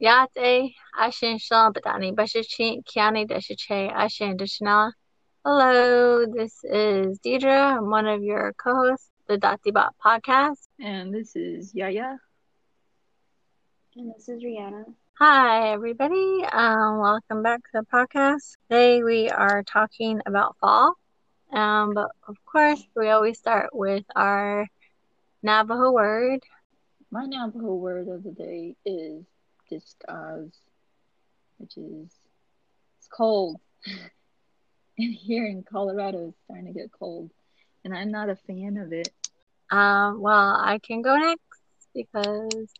[0.00, 4.92] Yate, Ashin Shalom Batani, Bashichin, Kiani Deshiche, Ashin Deshana.
[5.44, 7.76] Hello, this is Deidre.
[7.76, 10.68] I'm one of your co hosts, the Datibot podcast.
[10.78, 12.16] And this is Yaya.
[13.96, 14.84] And this is Rihanna.
[15.18, 16.44] Hi, everybody.
[16.44, 18.56] Um, welcome back to the podcast.
[18.70, 20.94] Today we are talking about fall.
[21.52, 24.68] Um, but of course, we always start with our
[25.42, 26.38] Navajo word.
[27.10, 29.24] My Navajo word of the day is
[29.68, 30.52] disguise,
[31.58, 32.10] which is
[32.98, 33.58] it's cold.
[34.98, 37.30] and here in Colorado, it's starting to get cold,
[37.84, 39.08] and I'm not a fan of it.
[39.70, 41.42] Um, well, I can go next
[41.94, 42.70] because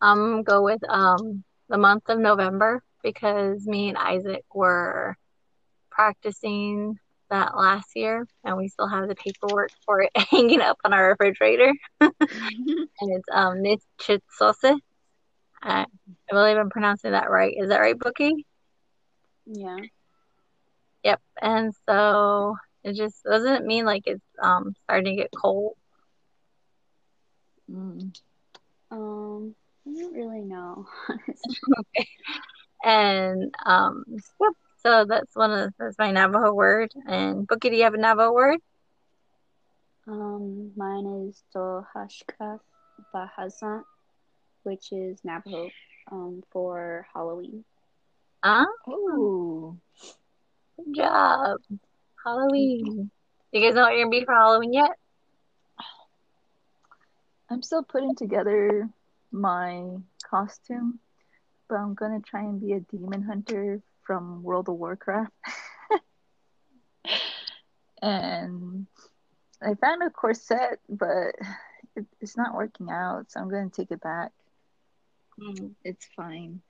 [0.00, 5.16] I'm go with um the month of November because me and Isaac were
[5.90, 6.98] practicing
[7.30, 11.10] that last year and we still have the paperwork for it hanging up on our
[11.10, 11.72] refrigerator.
[12.00, 12.12] and
[13.00, 14.78] it's um Nichitsose.
[15.62, 15.86] I
[16.30, 17.54] believe I'm pronouncing that right.
[17.56, 18.46] Is that right, Bookie?
[19.46, 19.76] Yeah.
[21.04, 21.20] Yep.
[21.40, 25.74] And so it just doesn't mean like it's um starting to get cold.
[27.70, 28.14] Mm.
[28.90, 29.54] Um,
[29.86, 30.86] I don't really know.
[31.10, 32.08] okay.
[32.84, 34.52] And um yep.
[34.82, 36.92] So that's one of that's my Navajo word.
[37.06, 38.60] And Bookie, do you have a Navajo word?
[40.06, 42.60] um, mine is Tohashka
[43.14, 43.82] Bahazan,
[44.66, 45.70] which is Navajo
[46.10, 47.64] um, for Halloween.
[48.42, 49.76] Ah, Oh,
[50.76, 51.58] good job.
[52.24, 53.10] Halloween.
[53.52, 54.90] You guys know what you're gonna be for Halloween yet?
[57.48, 58.88] I'm still putting together
[59.30, 59.86] my
[60.28, 60.98] costume,
[61.68, 65.32] but I'm gonna try and be a demon hunter from World of Warcraft.
[68.02, 68.86] and
[69.62, 71.34] I found a corset, but
[71.96, 74.32] it, it's not working out, so I'm gonna take it back.
[75.40, 75.74] Mm.
[75.84, 76.60] It's fine.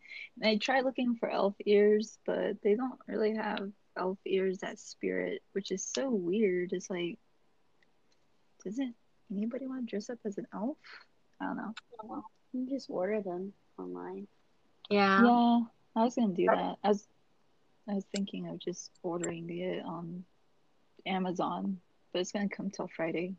[0.43, 5.43] I tried looking for elf ears, but they don't really have elf ears at Spirit,
[5.53, 6.73] which is so weird.
[6.73, 7.19] It's like,
[8.65, 8.95] doesn't
[9.31, 10.79] anybody want to dress up as an elf?
[11.41, 11.75] I don't know.
[12.53, 14.27] You can just order them online.
[14.91, 15.23] Yeah.
[15.23, 15.61] Yeah,
[15.95, 16.77] I was gonna do that.
[16.83, 17.07] I was,
[17.89, 20.25] I was thinking of just ordering it on
[21.05, 21.81] Amazon,
[22.13, 23.37] but it's gonna come till Friday.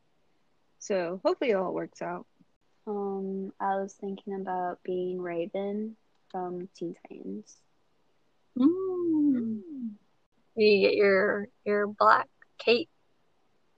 [0.79, 2.25] So hopefully it all works out.
[2.87, 5.97] Um, I was thinking about being Raven
[6.31, 7.61] from Teen Titans.
[8.57, 9.61] Mm.
[10.55, 12.89] You get your your black cape.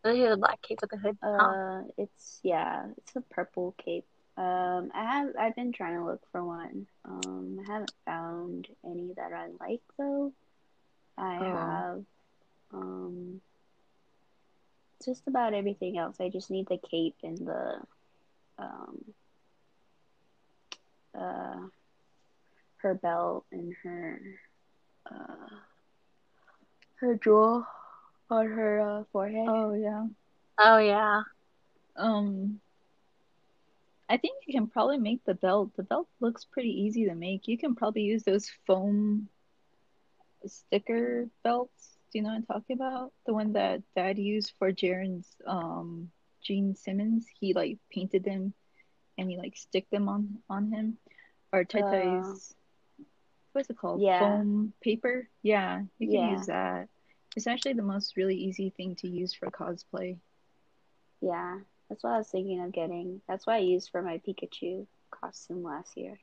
[0.04, 1.18] Oh, you have the black cape with the hood.
[1.38, 1.56] huh?
[1.58, 4.06] Uh, it's yeah, it's a purple cape.
[4.38, 6.88] Um, I have I've been trying to look for one.
[7.06, 10.34] Um, I haven't found any that I like though.
[11.18, 11.54] I Oh.
[11.54, 12.04] have
[12.74, 13.42] um
[15.04, 16.18] just about everything else.
[16.20, 17.82] I just need the cape and the
[18.60, 19.06] um
[21.18, 21.68] uh
[22.78, 24.22] her belt and her
[25.12, 25.56] uh
[27.00, 27.66] her jewel
[28.30, 29.48] on her uh, forehead.
[29.48, 30.06] Oh yeah.
[30.58, 31.24] Oh yeah.
[31.96, 32.60] Um,
[34.10, 35.72] I think you can probably make the belt.
[35.76, 37.48] The belt looks pretty easy to make.
[37.48, 39.28] You can probably use those foam
[40.46, 41.98] sticker belts.
[42.12, 43.12] Do you know what I'm talking about?
[43.26, 46.12] The one that Dad used for Jaren's um
[46.42, 47.26] Gene Simmons.
[47.40, 48.54] He like painted them
[49.18, 50.98] and he like stick them on on him.
[51.52, 52.56] Or Tai's
[53.02, 53.06] oh.
[53.54, 54.02] what's it called?
[54.02, 54.20] Yeah.
[54.20, 55.28] Foam paper.
[55.42, 56.38] Yeah, you can Yeah.
[56.38, 56.90] use that.
[57.36, 60.18] It's actually the most really easy thing to use for cosplay.
[61.22, 63.22] Yeah, that's what I was thinking of getting.
[63.28, 66.18] That's what I used for my Pikachu costume last year.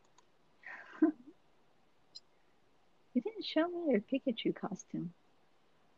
[3.15, 5.15] You didn't show me your Pikachu costume.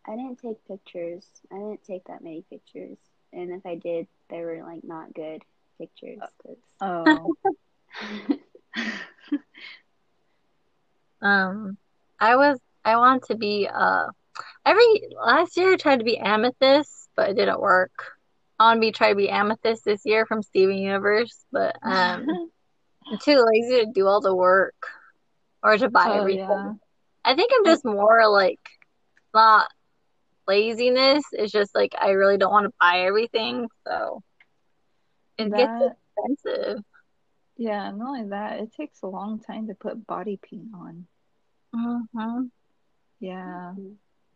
[0.07, 1.27] I didn't take pictures.
[1.51, 2.97] I didn't take that many pictures.
[3.33, 5.43] And if I did, they were like not good
[5.79, 6.19] pictures.
[6.43, 7.35] 'cause- Oh.
[11.21, 11.77] Um,
[12.21, 14.07] I was I want to be uh
[14.65, 17.93] every last year I tried to be Amethyst, but it didn't work.
[18.59, 22.25] I want to be try to be Amethyst this year from Steven Universe, but um
[23.11, 24.75] I'm too lazy to do all the work
[25.63, 26.39] or to buy Oh, everything.
[26.39, 26.73] yeah.
[27.25, 28.61] I think I'm just more like
[29.35, 29.69] not
[30.49, 31.25] laziness.
[31.33, 34.23] It's just like I really don't want to buy everything, so
[35.39, 36.85] it gets That, expensive.
[37.57, 41.07] yeah, not only that, it takes a long time to put body paint on.
[41.75, 42.47] hmm
[43.21, 43.75] Yeah.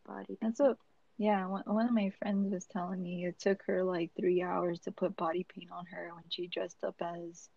[0.06, 0.38] Body.
[0.40, 0.78] That's what,
[1.18, 4.80] yeah, one, one of my friends was telling me it took her like three hours
[4.80, 7.48] to put body paint on her when she dressed up as,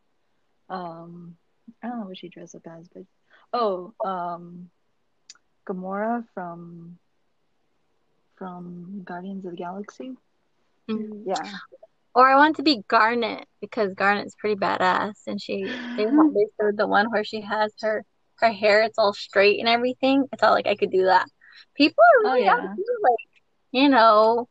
[0.69, 1.37] um,
[1.83, 3.03] I don't know what she dressed up as, but,
[3.53, 4.69] oh, um,
[5.67, 6.99] Gamora from,
[8.37, 10.13] from Guardians of the Galaxy.
[10.89, 11.23] Mhm.
[11.25, 11.51] Yeah.
[12.13, 15.67] Or I want to be Garnet because Garnet's pretty badass, and she
[15.97, 16.05] they
[16.35, 18.03] they showed the one where she has her
[18.39, 20.25] her hair it's all straight and everything.
[20.33, 21.27] I thought like I could do that.
[21.75, 22.75] People are Oh, really out yeah.
[23.03, 23.29] like
[23.71, 24.47] you know,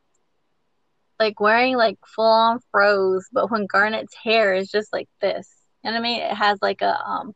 [1.19, 5.49] like wearing like full on froze, but when Garnet's hair is just like this.
[5.83, 6.23] You know what I mean?
[6.23, 7.35] It has like a um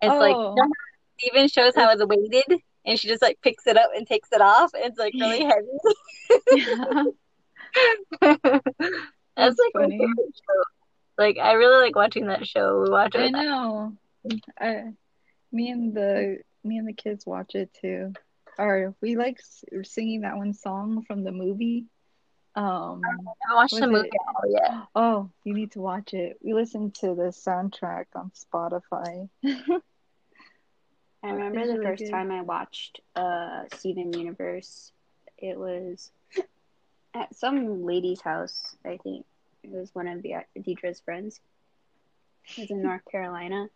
[0.00, 0.54] it's like Oh.
[0.56, 0.68] how
[1.18, 4.40] Steven shows how it's weighted and she just like picks it up and takes it
[4.40, 4.70] off.
[4.74, 5.66] It's like really heavy.
[8.20, 8.62] That's,
[9.36, 10.00] That's like funny.
[11.18, 12.82] Like I really like watching that show.
[12.82, 13.92] We watch it I know.
[14.58, 14.84] I,
[15.52, 18.14] me and the me and the kids watch it too.
[18.58, 19.38] Or we like
[19.82, 21.84] singing that one song from the movie.
[22.54, 23.02] Um,
[23.50, 24.14] I watched the movie it?
[24.14, 24.86] at all yet.
[24.94, 26.38] Oh, you need to watch it.
[26.42, 29.28] We listened to the soundtrack on Spotify.
[31.28, 32.10] I remember the really first good.
[32.10, 34.92] time I watched uh Steven Universe.
[35.38, 36.10] It was
[37.14, 39.26] at some lady's house, I think.
[39.62, 41.40] It was one of the Deidre's friends.
[42.56, 43.68] It was in North Carolina.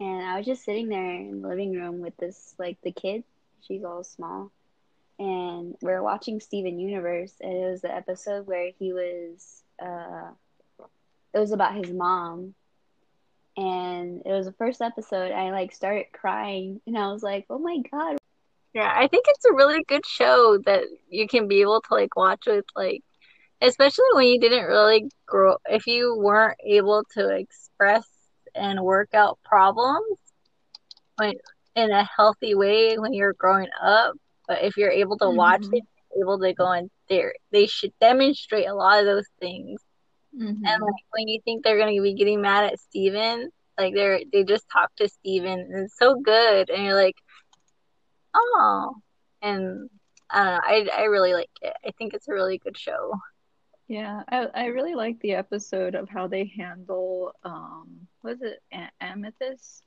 [0.00, 3.24] And I was just sitting there in the living room with this like the kid.
[3.62, 4.50] She's all small.
[5.18, 10.30] And we are watching Steven Universe and it was the episode where he was uh
[11.34, 12.54] it was about his mom
[13.56, 17.58] and it was the first episode I like started crying and I was like, "Oh
[17.58, 18.16] my god,
[18.74, 22.16] Yeah, I think it's a really good show that you can be able to like
[22.16, 23.02] watch with like
[23.62, 28.06] especially when you didn't really grow if you weren't able to express
[28.54, 30.18] and work out problems
[31.16, 31.34] when
[31.74, 34.14] in a healthy way when you're growing up.
[34.48, 35.72] But if you're able to watch Mhm.
[35.72, 35.84] it,
[36.20, 39.80] able to go in there, they should demonstrate a lot of those things.
[40.34, 40.60] Mhm.
[40.64, 44.44] And like when you think they're gonna be getting mad at Steven, like they're they
[44.44, 47.16] just talk to Steven and it's so good and you're like,
[48.34, 48.94] oh
[49.42, 49.88] and
[50.30, 51.74] I don't know, I I really like it.
[51.86, 53.12] I think it's a really good show.
[53.88, 58.88] Yeah, I I really like the episode of how they handle um was it A
[59.00, 59.82] Amethyst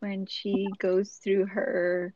[0.00, 2.14] when she goes through her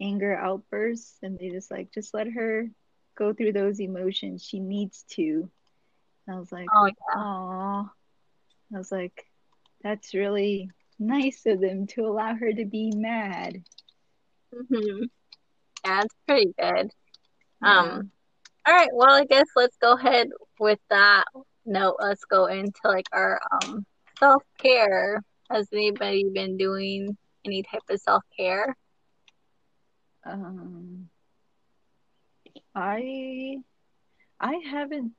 [0.00, 2.68] anger outbursts and they just like just let her
[3.16, 4.44] go through those emotions.
[4.44, 5.50] She needs to.
[6.26, 7.20] And I was like, Oh yeah.
[7.20, 7.82] "Aw."
[8.74, 9.26] I was like,
[9.82, 13.62] that's really nice of them to allow her to be mad.
[14.52, 15.04] hmm
[15.84, 16.90] Yeah, it's pretty good.
[17.62, 17.80] Yeah.
[17.80, 18.10] Um,
[18.66, 20.28] all right, well, I guess let's go ahead
[20.58, 21.24] with that
[21.64, 21.96] note.
[22.00, 23.86] Let's go into like our um
[24.18, 25.22] self-care.
[25.50, 28.74] Has anybody been doing any type of self-care?
[30.24, 31.08] Um,
[32.74, 33.58] I
[34.40, 35.12] I haven't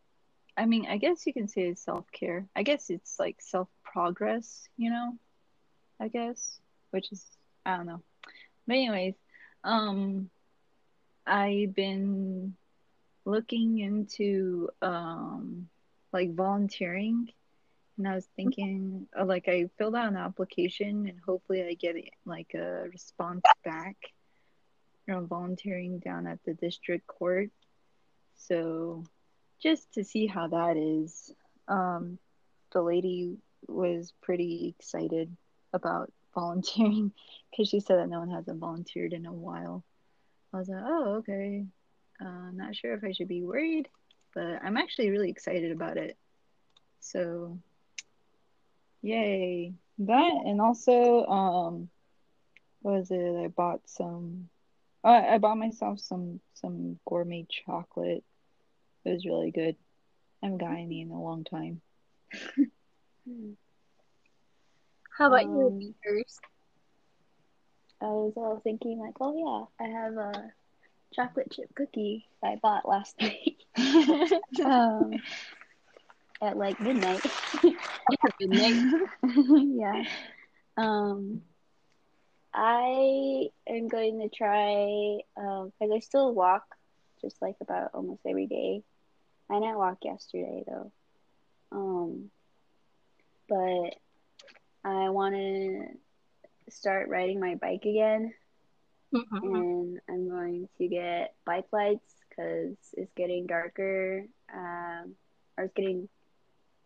[0.58, 2.48] I mean, I guess you can say it's self-care.
[2.56, 5.14] I guess it's like self-progress, you know?
[6.00, 6.60] I guess,
[6.92, 7.24] which is
[7.66, 8.02] I don't know.
[8.66, 9.16] But anyways,
[9.64, 10.30] um
[11.26, 12.56] I've been
[13.26, 15.70] looking into um
[16.14, 17.32] like volunteering
[17.98, 21.96] and I was thinking uh, like I filled out an application and hopefully I get
[22.26, 23.98] like a response back
[25.06, 27.50] from volunteering down at the district court.
[28.36, 29.04] So
[29.62, 31.32] just to see how that is.
[31.68, 32.20] Um
[32.72, 33.38] the lady
[33.68, 35.36] was pretty excited
[35.74, 37.12] about volunteering
[37.50, 39.84] because she said that no one hasn't volunteered in a while.
[40.54, 41.66] I was like, oh, okay.
[42.22, 43.88] Uh, not sure if I should be worried,
[44.34, 46.18] but I'm actually really excited about it.
[47.00, 47.60] So,
[49.02, 49.74] yay.
[50.00, 51.90] That and also, um,
[52.82, 53.46] what was it?
[53.46, 54.50] I bought some.
[55.04, 58.24] I I bought myself some some gourmet chocolate.
[59.08, 59.78] It was really good.
[60.44, 61.82] I haven't in a long time.
[65.18, 66.40] How about you, Um, Peters?
[68.02, 70.52] I was all thinking like, oh yeah, I have a
[71.14, 73.58] chocolate chip cookie that I bought last night
[74.66, 75.24] um,
[76.42, 77.26] at like midnight.
[78.40, 79.02] Midnight.
[79.24, 80.04] yeah.
[80.78, 81.42] Um,
[82.54, 86.64] I am going to try because I still walk
[87.22, 88.84] just like about almost every day.
[89.50, 90.92] I didn't walk yesterday though.
[91.72, 92.32] Um,
[93.50, 93.96] but
[94.84, 95.86] I want to
[96.72, 98.34] start riding my bike again,
[99.14, 99.44] Mhm.
[99.44, 104.26] and I'm going to get bike lights because it's getting darker.
[104.54, 105.16] Um,
[105.58, 106.10] or it's getting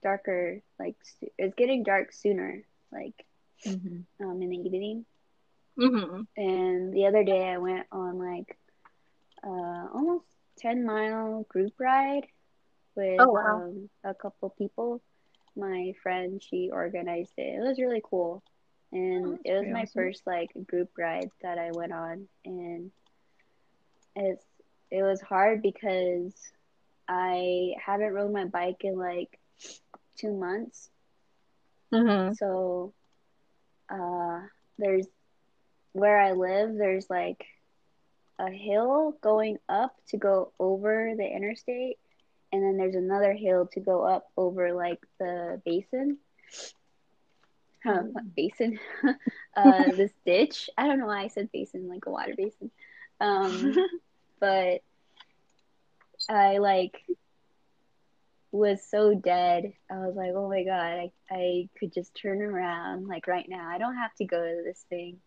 [0.04, 0.62] darker.
[0.80, 0.96] Like
[1.38, 2.64] it's getting dark sooner.
[2.92, 3.26] Like
[3.66, 4.06] Mhm.
[4.20, 5.06] um, in the evening.
[5.78, 6.28] Mhm.
[6.38, 8.58] And the other day I went on like
[9.44, 10.26] uh almost
[10.58, 12.28] 10 mile group ride
[12.96, 13.64] with Oh, wow.
[13.64, 15.02] um, a couple people.
[15.56, 17.56] My friend, she organized it.
[17.58, 18.44] It was really cool.
[18.92, 19.94] And Oh, it was my awesome.
[19.96, 22.92] first like group ride that I went on and
[24.16, 24.46] it's
[24.92, 26.34] it was hard because
[27.08, 29.40] I haven't rode my bike in like
[30.18, 30.90] 2 months.
[31.92, 32.36] Mhm.
[32.40, 32.94] So
[33.90, 34.42] uh
[34.78, 35.08] there's
[35.94, 37.46] where I live, there's like
[38.40, 41.98] a hill going up to go over the interstate,
[42.52, 46.18] and then there's another hill to go up over like the basin.
[47.84, 48.80] Huh, what basin?
[49.56, 50.70] uh, this ditch.
[50.78, 52.72] I don't know why I said basin, like a water basin.
[53.20, 53.76] Um,
[54.40, 54.82] but
[56.30, 57.04] I like
[58.52, 59.74] was so dead.
[59.90, 63.68] I was like, oh my god, I, I could just turn around like right now.
[63.68, 65.18] I don't have to go to this thing.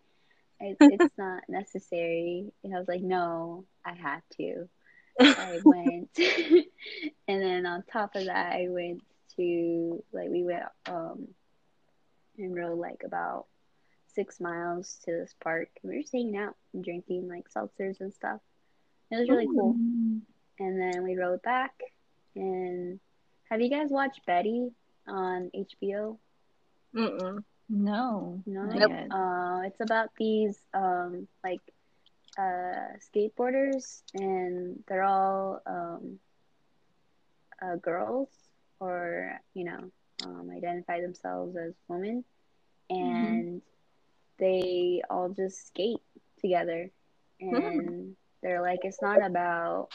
[0.59, 2.53] It's, it's not necessary.
[2.63, 4.69] And I was like, no, I have to.
[5.19, 6.09] I went,
[7.27, 9.01] and then on top of that, I went
[9.35, 11.27] to like we went um
[12.37, 13.45] and rode like about
[14.13, 15.69] six miles to this park.
[15.83, 18.39] And We were just hanging out and drinking like seltzers and stuff.
[19.11, 19.73] It was really cool.
[19.73, 20.21] Mm.
[20.59, 21.73] And then we rode back.
[22.35, 22.99] And
[23.49, 24.71] have you guys watched Betty
[25.07, 26.17] on HBO?
[26.95, 27.43] Mm-mm.
[27.69, 28.41] No.
[28.45, 28.63] No.
[28.65, 29.07] not yet.
[29.11, 31.61] Uh, it's about these um like
[32.37, 36.19] uh skateboarders, and they're all um
[37.61, 38.29] uh, girls
[38.79, 39.91] or you know
[40.23, 42.23] um, identify themselves as women,
[42.89, 43.61] and
[44.39, 46.01] they all just skate
[46.39, 46.89] together,
[47.39, 49.89] and they're like it's not about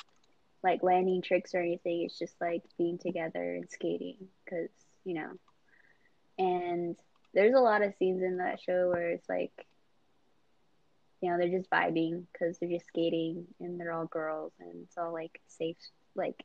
[0.63, 2.03] like landing tricks or anything.
[2.05, 4.71] It's just like being together and skating because
[5.05, 5.31] you know,
[6.39, 6.97] and
[7.35, 9.53] there's a lot of scenes in that show where it's like
[11.21, 14.97] you know they're just vibing because they're just skating and they're all girls and it's
[14.99, 15.77] all like safe
[16.15, 16.45] like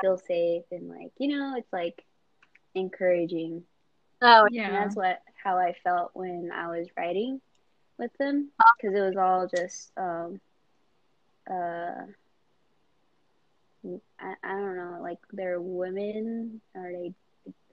[0.00, 2.02] feel safe and like you know it's like
[2.74, 3.62] encouraging
[4.22, 4.66] Oh, Yeah.
[4.66, 7.40] and that's what how I felt when I was writing
[7.98, 10.40] with them because it was all just um
[11.50, 12.06] uh
[14.18, 17.12] I, I don't know like they're women or they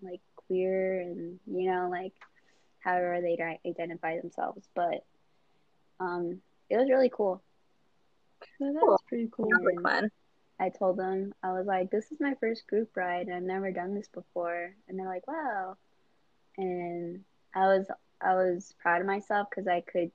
[0.01, 2.13] like queer and you know like
[2.79, 3.38] however they
[3.69, 5.03] identify themselves but
[6.01, 7.41] um it was really cool
[8.60, 8.91] So Cool.
[8.91, 9.50] that's pretty cool.
[9.51, 10.10] sounds like fun.
[10.60, 13.29] I told them I was like, "This is my first group ride.
[13.29, 15.77] I've never done this before," and they're like, "Wow!"
[16.58, 17.24] And
[17.55, 17.88] I was
[18.22, 20.12] I was proud of myself because I could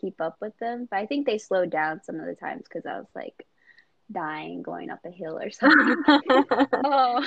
[0.00, 0.86] keep up with them.
[0.90, 3.46] But I think they slowed down some of the times because I was like
[4.10, 5.96] dying going up a hill or something.
[6.84, 7.22] Oh.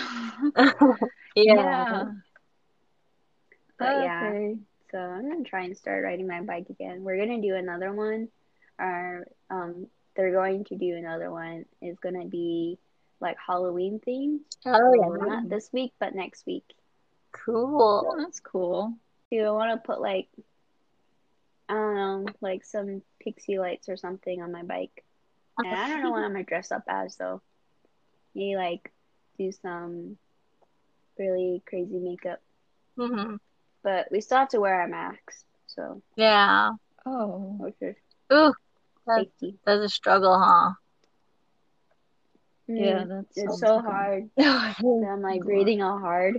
[1.35, 2.03] yeah.
[3.77, 4.57] But yeah, Okay.
[4.91, 7.03] So I'm gonna try and start riding my bike again.
[7.03, 8.29] We're gonna do another one.
[8.79, 11.65] Our um, they're going to do another one.
[11.81, 12.77] Is gonna be
[13.19, 14.39] like Halloween themed.
[14.65, 15.25] Oh, yeah.
[15.27, 16.65] Not this week, but next week.
[17.47, 18.15] Oh, Cool.
[18.17, 18.93] that's cool.
[19.31, 20.27] Dude, I want to put like
[21.69, 25.03] I don't know, like some pixie lights or something on my bike.
[25.57, 27.41] And I don't know what I'm gonna dress up as though.
[28.35, 28.91] Maybe like
[29.37, 30.17] do some
[31.17, 32.39] really crazy makeup.
[32.97, 33.35] hmm
[33.83, 36.71] But we still have to wear our masks, so Yeah.
[37.05, 37.59] Oh.
[37.69, 37.95] okay.
[38.33, 38.53] Ooh,
[39.07, 39.27] That-
[39.65, 40.73] that's a struggle, huh?
[42.67, 44.29] Yeah, Mm, that's it's so hard.
[44.37, 46.35] And I'm like breathing all hard,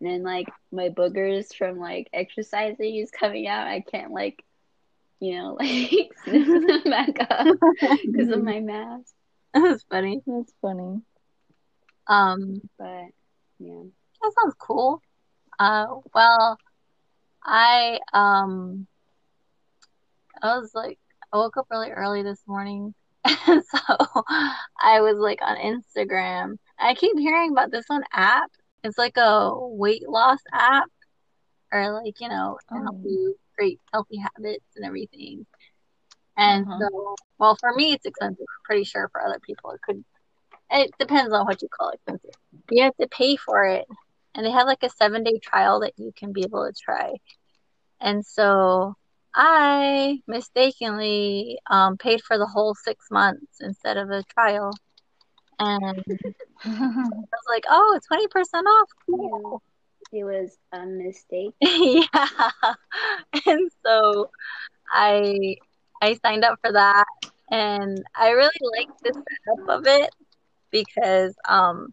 [0.00, 3.66] and then like my boogers from like exercising is coming out.
[3.66, 4.42] I can't like,
[5.20, 7.46] you know, like sniff them back up
[8.04, 9.14] because of my mask.
[9.54, 10.20] That's funny.
[10.26, 11.02] That's funny.
[12.06, 13.06] Um, But
[13.58, 13.82] yeah,
[14.22, 15.02] that sounds cool.
[15.58, 16.58] Uh, well,
[17.48, 18.88] I um,
[20.42, 20.98] I was like,
[21.32, 22.94] I woke up really early this morning,
[23.46, 23.78] and so
[24.80, 26.56] I was like on Instagram.
[26.78, 28.50] I keep hearing about this one app.
[28.84, 30.86] It's like a weight loss app,
[31.72, 33.04] or like you know, to help Oh.
[33.04, 35.46] you create healthy habits and everything.
[36.36, 36.80] And Uh-huh.
[36.80, 38.46] so, well, for me, it's expensive.
[38.64, 40.04] Pretty sure for other people, it could.
[40.70, 42.34] It depends on what you call expensive.
[42.70, 43.86] You have to pay for it,
[44.38, 47.14] and they have like a seven day trial that you can be able to try.
[48.00, 48.94] And so
[49.34, 54.70] I mistakenly um, paid for the whole six months instead of a trial.
[55.58, 56.04] And
[56.64, 58.88] I was like, oh, 20% off.
[59.06, 59.62] Cool.
[60.12, 61.54] it was a mistake.
[61.60, 62.04] yeah.
[63.44, 64.30] And so
[64.92, 65.56] I
[66.00, 67.06] I signed up for that
[67.50, 70.10] and I really like the setup of it
[70.70, 71.92] because um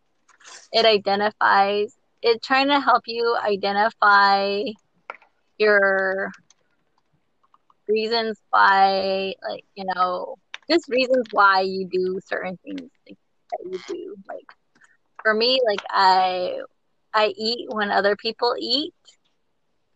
[0.72, 1.96] it identifies
[2.26, 4.62] it's trying to help you identify
[5.60, 6.32] your
[7.88, 10.36] reasons why like you know
[10.70, 13.18] just reasons why you do certain things like,
[13.52, 14.48] that you do like
[15.22, 16.58] for me like I
[17.14, 18.94] I eat when other people eat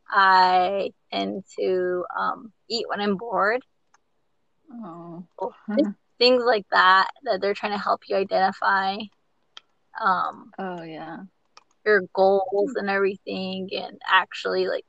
[0.08, 3.62] I tend to um, eat when I'm bored
[4.72, 5.24] Oh.
[6.20, 8.98] Things like that that they're trying to help you identify
[10.00, 11.18] um, Oh yeah.
[11.90, 14.86] Your goals and everything and actually like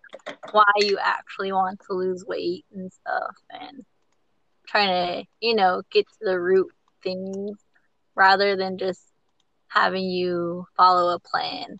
[0.50, 3.85] why you actually want to lose weight and stuff and
[4.66, 4.88] trying
[5.23, 6.69] to, you know, get to the root
[7.02, 7.59] things
[8.16, 9.02] rather than just
[9.69, 11.78] having you follow a plan.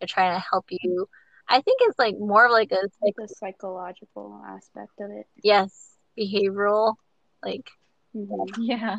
[0.00, 1.08] They're trying to help you.
[1.48, 5.26] I think it's like more of like a like the psychological aspect of it.
[5.42, 6.94] yes, behavioral.
[7.42, 7.70] Like
[8.12, 8.98] hmm Yeah.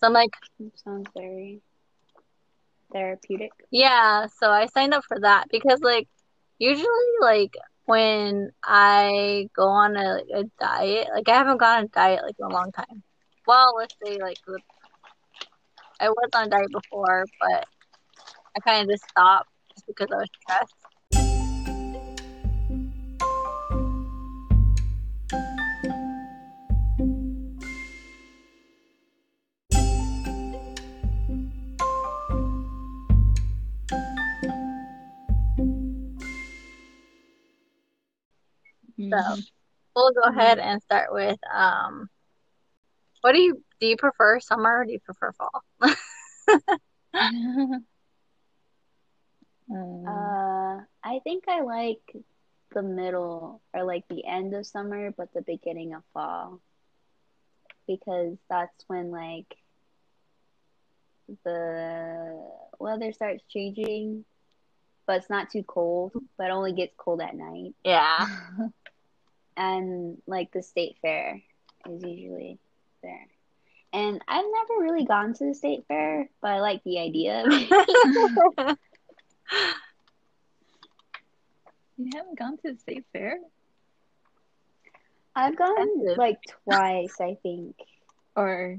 [0.00, 0.30] so I'm like,
[0.74, 1.62] Sounds very
[2.92, 3.52] therapeutic.
[3.70, 6.08] yeah, so I signed up for that because like
[6.58, 6.86] usually
[7.20, 7.54] like
[7.86, 12.36] when I go on a, a diet, like I haven't gone on a diet like
[12.38, 13.02] in a long time.
[13.46, 14.38] Well, let's say like
[16.00, 17.66] I was on a diet before, but
[18.56, 20.85] I kind of just stopped just because I was stressed.
[39.12, 39.46] Mhm.
[39.94, 42.08] We'll go ahead and start with um
[43.22, 45.62] what do you do you prefer summer or do you prefer fall?
[49.70, 52.16] Um, Uh, I think I like
[52.72, 56.60] the middle or like the end of summer, but the beginning of fall.
[57.86, 59.56] Because that's when like
[61.44, 62.40] the
[62.78, 64.24] weather starts changing,
[65.06, 67.74] but it's not too cold, but only gets cold at night.
[67.84, 68.26] Yeah.
[69.56, 71.42] And like the state fair
[71.88, 72.58] is usually
[73.02, 73.26] there.
[73.92, 77.46] And I've never really gone to the state fair, but I like the idea of
[77.50, 77.70] it.
[81.96, 83.38] you haven't gone to the state fair?
[85.34, 87.76] I've gone like twice, I think,
[88.34, 88.78] Or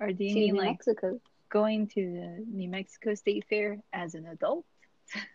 [0.00, 1.20] or do you to mean New like Mexico.
[1.48, 4.64] going to the New Mexico State Fair as an adult?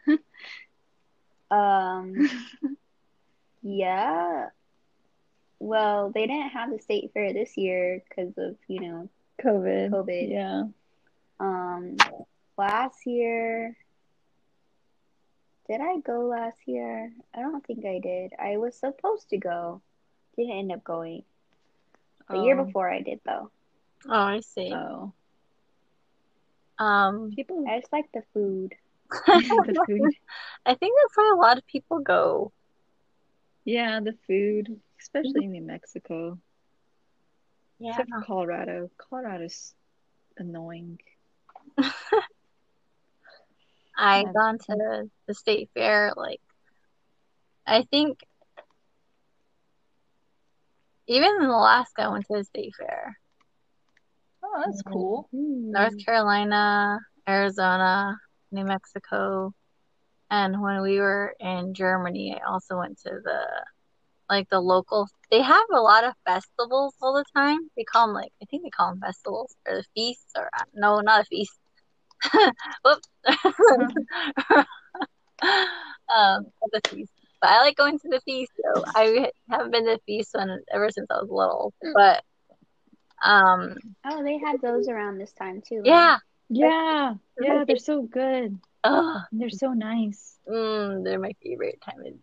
[1.52, 2.30] Um,
[3.62, 4.50] yeah.
[5.60, 9.10] Well, they didn't have the state fair this year because of, you know,
[9.44, 9.90] COVID.
[9.92, 10.32] COVID.
[10.32, 10.64] Yeah.
[11.40, 11.98] Um,
[12.58, 13.76] last year,
[15.68, 17.12] did I go last year?
[17.36, 18.34] I don't think I did.
[18.40, 19.82] I was supposed to go.
[20.36, 21.24] Didn't end up going.
[22.30, 23.52] The year Oh, before I did though.
[24.08, 24.74] Oh, I see.
[24.74, 25.14] Oh.
[26.78, 28.76] Um People I just like the food.
[29.28, 30.14] the food.
[30.66, 32.52] I think that's why a lot of people go.
[33.70, 36.40] Yeah, the food, especially in New Mexico.
[37.80, 37.92] Yeah.
[37.92, 38.90] Except for Colorado.
[38.98, 39.74] Colorado's
[40.38, 41.00] annoying.
[43.98, 44.34] I've Yeah.
[44.34, 46.42] gone to the state fair like
[47.68, 48.20] I think
[51.08, 53.18] even in Alaska I went to the state fair.
[54.44, 55.30] Oh, that's cool.
[55.34, 55.72] Mm.
[55.72, 58.18] North Carolina, Arizona,
[58.52, 59.54] New Mexico,
[60.30, 63.40] and when we were in Germany, I also went to the
[64.30, 65.08] like the local.
[65.32, 67.60] They have a lot of festivals all the time.
[67.76, 70.64] They call them like I think they call them festivals or the feasts or uh,
[70.74, 71.58] no, not a feast.
[72.84, 73.08] Whoops.
[76.14, 77.12] um, the feast.
[77.42, 78.52] But I like going to the feast.
[78.64, 81.74] So I haven't been to the feast one ever since I was little.
[81.94, 82.24] But
[83.24, 85.82] um, Oh, they had those around this time too.
[85.84, 86.18] yeah.
[86.50, 88.60] Yeah, yeah, they're so good.
[88.84, 90.40] And they're so nice.
[90.48, 92.00] Mm, they're my favorite time.
[92.06, 92.20] of-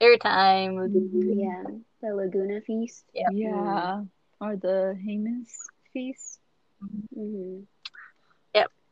[0.00, 0.74] Favorite time.
[1.14, 1.34] year.
[1.34, 1.64] Yeah,
[2.00, 3.04] the Laguna Feast.
[3.14, 3.32] Yep.
[3.32, 4.04] Yeah.
[4.40, 5.50] Or the Jemez
[5.92, 6.40] feast.
[6.80, 7.62] hmm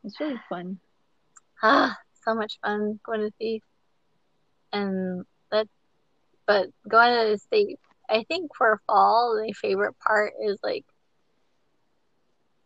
[0.05, 0.79] It's really fun.
[1.63, 3.67] Ah, so much fun going to the feast.
[4.73, 5.69] And that,
[6.47, 7.79] but going to the state,
[8.09, 10.85] I think for fall, my favorite part is like,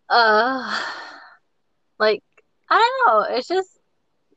[0.08, 0.80] uh,
[1.98, 2.22] like,
[2.70, 3.75] I don't know, it's just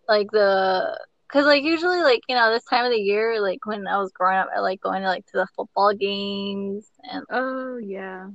[0.10, 1.00] like the,
[1.32, 4.12] cause like usually like, you know, this time of the year, like when I was
[4.14, 8.30] growing up, I like going to like to the football games and Oh, yeah.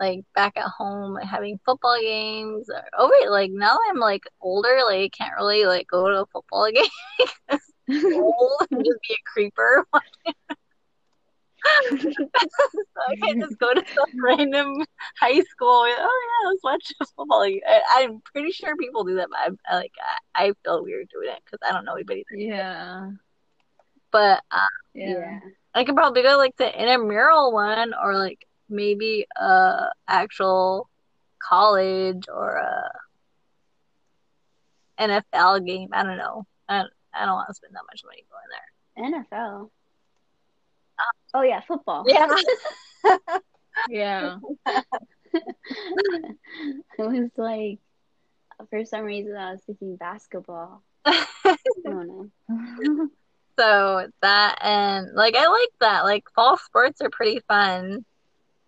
[0.00, 4.24] like back at home like, having football games or oh wait like now I'm like
[4.40, 6.86] older like I can't really like go to a football game
[8.14, 9.86] old and just be a creeper
[13.08, 14.74] I can't just go to some random
[15.20, 19.38] high school oh yeah let's watch football I, I'm pretty sure people do that but
[19.44, 19.92] I'm I, like
[20.34, 23.10] I, I feel weird doing it because I don't know anybody Yeah.
[24.10, 24.60] but uh,
[24.94, 25.10] Yeah.
[25.10, 25.40] Yeah.
[25.74, 30.88] I could probably go like the intramural one or like maybe a actual
[31.40, 32.90] college or a
[35.00, 35.88] NFL game.
[35.92, 36.46] I don't know.
[36.68, 39.24] I I don't want to spend that much money going there.
[39.24, 39.70] NFL.
[41.34, 42.06] Oh yeah, football.
[42.06, 42.26] Yeah.
[43.86, 44.38] Yeah.
[45.34, 47.78] it was like
[48.70, 50.82] for some reason I was thinking basketball.
[51.04, 52.30] I don't
[53.58, 56.02] so that and like I like that.
[56.04, 58.04] Like fall sports are pretty fun.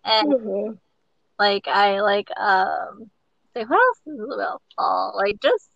[0.03, 0.73] And Uh-huh.
[1.39, 3.09] like I like um
[3.55, 5.13] like what else is about fall?
[5.17, 5.69] Like just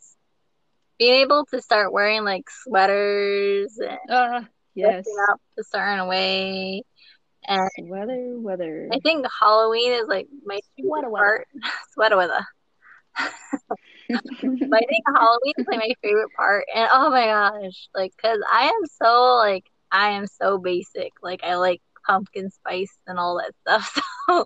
[1.00, 5.06] being able to start wearing like sweaters and Ah, yes.
[5.06, 6.84] dressing up a certain way.
[7.48, 8.90] And Weather, weather.
[8.92, 11.48] I think Halloween is like my favorite Sweater part.
[11.94, 12.46] Sweater weather.
[14.10, 16.66] But I think Halloween is like my favorite part.
[16.76, 21.14] And oh my gosh, like, cause I am so like I am so basic.
[21.22, 24.04] Like I like pumpkin spice and all that stuff.
[24.30, 24.46] So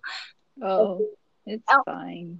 [0.67, 1.07] Oh,
[1.45, 1.81] it's Oh.
[1.85, 2.39] fine.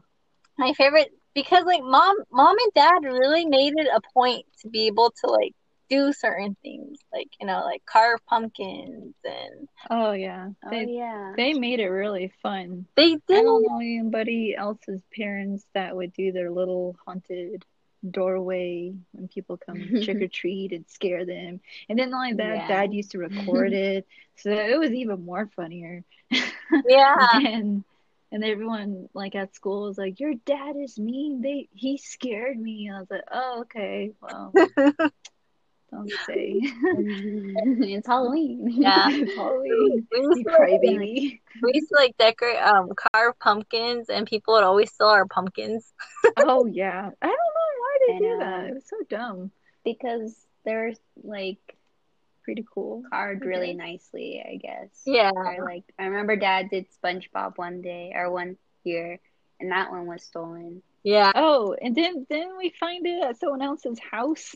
[0.57, 4.87] my favorite because like mom mom and dad really made it a point to be
[4.87, 5.53] able to like
[5.91, 6.99] do certain things.
[7.13, 10.49] Like, you know, like carve pumpkins and Oh yeah.
[10.65, 11.37] oh They yeah.
[11.37, 12.87] they made it really fun.
[12.95, 17.65] they I did don't know anybody else's parents that would do their little haunted
[18.09, 21.61] doorway when people come trick or treat and scare them.
[21.89, 22.67] And then only that, Yeah.
[22.67, 24.07] dad used to record it.
[24.37, 26.03] So it was even more funnier.
[26.83, 27.41] Yeah.
[27.45, 27.83] and
[28.33, 31.41] and everyone like at school was like, Your dad is mean.
[31.41, 32.91] They he scared me.
[32.93, 34.13] I was like, Oh, okay.
[34.21, 34.55] Well,
[35.91, 36.59] don't say.
[36.61, 38.67] it's Halloween.
[38.71, 39.07] Yeah.
[39.09, 40.07] it's Halloween.
[40.11, 41.39] We used to, like, crybaby.
[41.61, 45.91] we used to like decorate um carve pumpkins and people would always steal our pumpkins.
[46.37, 47.09] Oh yeah.
[47.21, 48.39] I don't know why they I do know.
[48.39, 48.65] that.
[48.69, 49.51] It was so dumb.
[49.83, 51.57] because they're like
[52.43, 53.03] Pretty cool.
[53.09, 54.89] carved really nicely, I guess.
[55.05, 55.29] Yeah.
[55.35, 59.19] Or like I remember Dad did SpongeBob one day or one year,
[59.59, 60.81] and that one was stolen.
[61.03, 61.31] Yeah.
[61.35, 64.55] Oh, and then then we find it at someone else's house.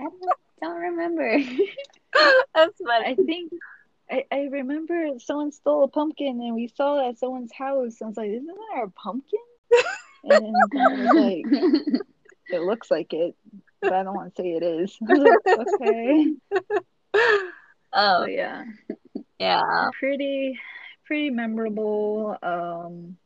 [0.00, 1.38] I don't, don't remember.
[2.54, 3.06] That's funny.
[3.06, 3.52] I think
[4.10, 8.02] I, I remember someone stole a pumpkin and we saw it at someone's house.
[8.02, 9.40] I was like, isn't that our pumpkin?
[10.24, 11.48] And then was like,
[12.50, 13.36] it looks like it,
[13.82, 14.98] but I don't want to say it is.
[15.08, 16.34] Like, okay.
[17.92, 18.64] Oh, So yeah,
[19.38, 19.90] yeah.
[19.98, 20.58] pretty
[21.06, 23.16] pretty memorable um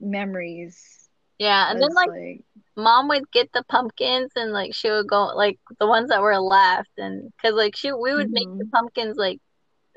[0.00, 1.08] memories.
[1.38, 1.70] Yeah.
[1.70, 2.44] And then It's like
[2.76, 6.38] mom would get the pumpkins and like she would go like the ones that were
[6.38, 8.72] left and because like she we would make the Mhm.
[8.72, 9.38] pumpkins like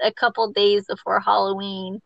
[0.04, 2.00] a couple days before Halloween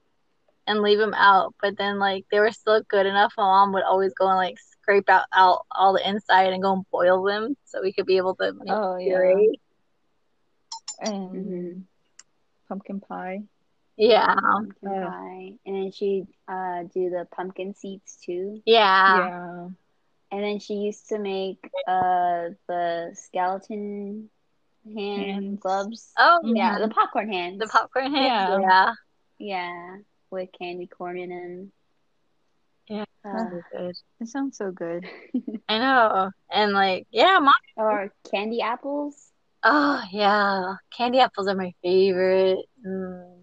[0.68, 3.84] and leave them out but then like they were still good enough my mom would
[3.84, 7.56] always go and like scrape out, out all the inside and go and boil them
[7.66, 9.60] so we could be able to make oh yeah, puree.
[11.00, 11.84] and Mhm.
[12.68, 13.44] pumpkin pie.
[13.98, 18.62] yeah Pumpkin pie, and then she'd uh, do the pumpkin seeds too.
[18.66, 19.70] yeah Yeah.
[20.32, 24.30] And then she used to make uh, the skeleton
[24.86, 25.60] hand Hands.
[25.60, 26.12] gloves.
[26.18, 26.40] oh.
[26.44, 27.60] Yeah, yeah the popcorn hands.
[27.60, 28.60] the popcorn head Yeah.
[28.60, 28.94] yeah
[29.38, 29.98] Yeah,
[30.32, 31.72] with candy corn in them.
[32.90, 33.06] Yeah.
[33.26, 33.96] Uh, That good.
[34.20, 35.06] It sounds so good.
[35.70, 39.32] I know and like yeah mom or candy apples.
[39.64, 43.38] oh yeah candy apples are my favorite mm.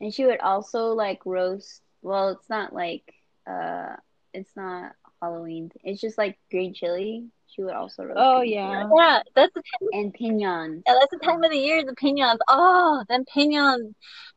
[0.00, 1.82] And she would also like roast.
[2.02, 3.02] Well, it's not like
[3.46, 3.96] uh,
[4.32, 5.70] it's not Halloween.
[5.82, 7.26] It's just like green chili.
[7.48, 8.18] She would also roast.
[8.18, 8.82] Oh yeah.
[8.82, 8.92] chili.
[8.96, 10.82] yeah that's the and piñons.
[10.86, 12.38] Yeah, that's the time of the year, the piñons.
[12.48, 13.94] Oh, then piñons.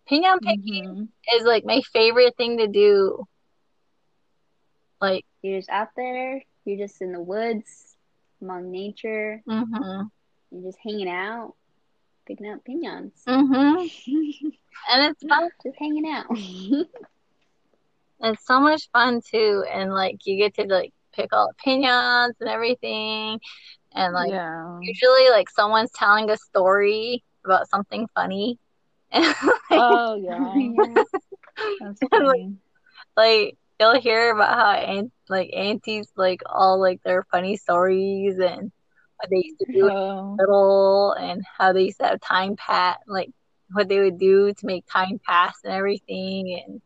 [0.10, 1.08] Piñon picking Mhm.
[1.36, 3.26] is like my favorite thing to do.
[5.02, 6.44] Like, You're just out there.
[6.66, 7.96] You're just in the woods,
[8.42, 9.42] among nature.
[9.48, 10.02] hmm
[10.52, 11.56] You're just hanging out,
[12.26, 13.12] picking up piñons.
[13.26, 13.86] hmm
[14.92, 15.50] And it's fun.
[15.64, 16.26] Just hanging out.
[18.22, 19.64] It's so much fun too.
[19.72, 23.40] And like, you get to like pick all opinions and everything.
[23.94, 24.80] And like, yeah.
[24.82, 28.58] usually, like, someone's telling a story about something funny.
[29.12, 29.26] And
[29.72, 31.04] like, Oh yeah.
[31.80, 32.58] That's funny.
[33.18, 38.72] like you'll hear about how aunt, like aunties like all like their funny stories and
[39.18, 40.38] what they used to do Oh.
[40.40, 43.30] little and how they used to have time pat like
[43.72, 46.82] what they would do to make time pass and everything and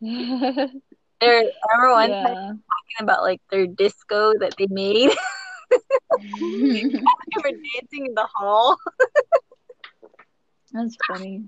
[1.20, 5.10] there I remember one time talking about like their disco that they made
[6.10, 6.84] they
[7.36, 8.78] were dancing in the hall
[10.72, 11.44] That's funny.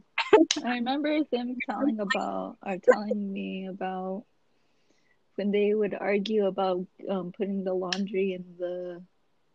[0.65, 4.25] I remember them telling about or telling me about
[5.37, 9.03] when they would argue about um, putting the laundry in the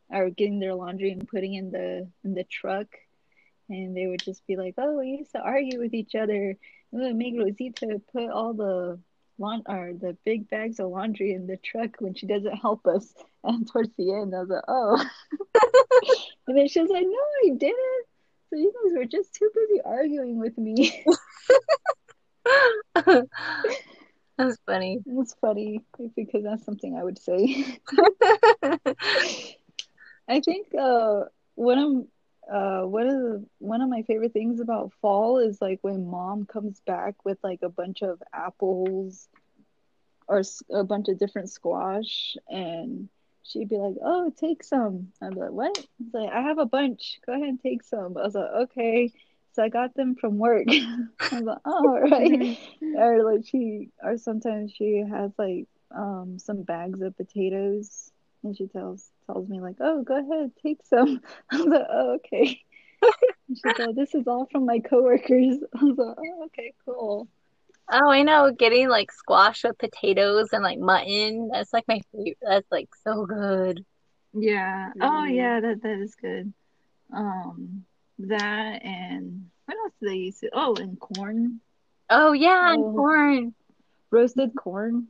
[0.10, 2.88] or getting their laundry and putting in the in the truck
[3.70, 6.56] and they would just be like, Oh, we used to argue with each other.
[6.96, 9.00] Would make Rosita put all the
[9.38, 13.14] laun or the big bags of laundry in the truck when she doesn't help us.
[13.44, 14.98] And towards the end I was like, Oh
[16.48, 18.06] and then she was like, No, I didn't.
[18.50, 21.06] So you guys were just too busy arguing with me.
[24.38, 25.82] that's funny it's funny
[26.16, 27.80] because that's something I would say.
[30.28, 32.08] I think uh one of
[32.52, 36.46] uh, one of the one of my favorite things about fall is like when mom
[36.46, 39.28] comes back with like a bunch of apples
[40.28, 43.10] or a bunch of different squash, and
[43.44, 46.66] she'd be like, "Oh, take some." I'd be like, "What?" It's like, "I have a
[46.66, 47.20] bunch.
[47.26, 49.12] Go ahead and take some." I was like, "Okay."
[49.54, 50.68] So I got them from work.
[50.68, 52.58] I was like, "Oh, all right."
[52.98, 58.10] Or like she, or sometimes she has like um some bags of potatoes,
[58.46, 62.14] and she tells tells me like, "Oh, go ahead, take some." I was like, "Oh,
[62.26, 62.62] okay."
[63.50, 67.28] And she's like, "This is all from my coworkers." I was like, "Oh, okay, cool."
[67.92, 71.50] Oh, I know, getting like squash with potatoes and like mutton.
[71.52, 72.38] That's like my favorite.
[72.42, 73.86] That's like so good.
[74.34, 74.92] Yeah.
[75.02, 75.36] Oh, Mhm.
[75.36, 76.54] yeah, that that is good.
[77.14, 77.86] Um,
[78.20, 80.40] that and what else do they use?
[80.42, 81.62] To, oh, and corn,
[82.10, 82.96] Oh yeah, and Oh.
[82.96, 83.54] corn.
[84.12, 85.08] roasted corn.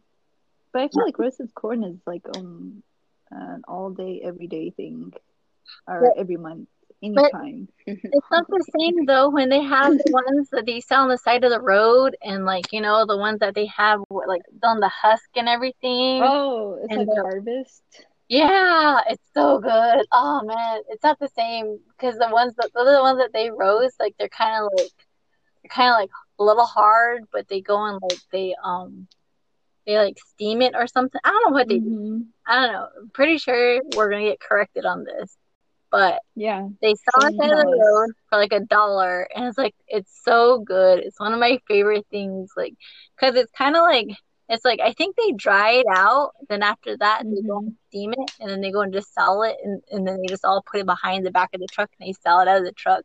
[0.73, 2.83] But I feel like roasted corn is like um
[3.31, 5.13] an all day, everyday thing,
[5.87, 6.67] or But- every month,
[7.01, 7.67] anytime.
[7.87, 11.17] It's not the same though when they have the ones that they sell on the
[11.17, 14.79] side of the road and like you know the ones that they have like on
[14.79, 16.21] the husk and everything.
[16.23, 17.83] Oh, it's And like harvest.
[18.27, 20.05] Yeah, it's so good.
[20.11, 23.99] Oh man, it's not the same because the ones that the ones that they roast
[23.99, 24.91] like they're kind of like
[25.61, 26.09] they're kind of like
[26.39, 29.07] a little hard, but they go and like they um
[29.85, 31.19] they like steam it or something.
[31.23, 31.89] I don't know what they do.
[31.89, 32.25] Mhm.
[32.47, 32.87] I don't know.
[33.01, 35.35] I'm pretty sure we're gonna get corrected on this,
[35.91, 36.67] but Yeah.
[36.81, 40.59] they sell it on the road for like a dollar, and it's like it's so
[40.59, 40.99] good.
[40.99, 42.73] It's one of my favorite things, like
[43.15, 44.07] because it's kind of like
[44.49, 48.13] it's like I think they dry it out, then after that they go and steam
[48.13, 50.63] it, and then they go and just sell it, and, and then they just all
[50.69, 52.71] put it behind the back of the truck and they sell it out of the
[52.73, 53.03] truck.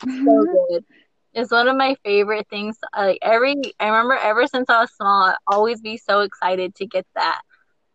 [0.00, 0.08] So
[0.68, 0.84] good.
[1.36, 2.78] It's one of my favorite things.
[2.96, 6.86] Like every, I remember ever since I was small, I'd always be so excited to
[6.86, 7.42] get that,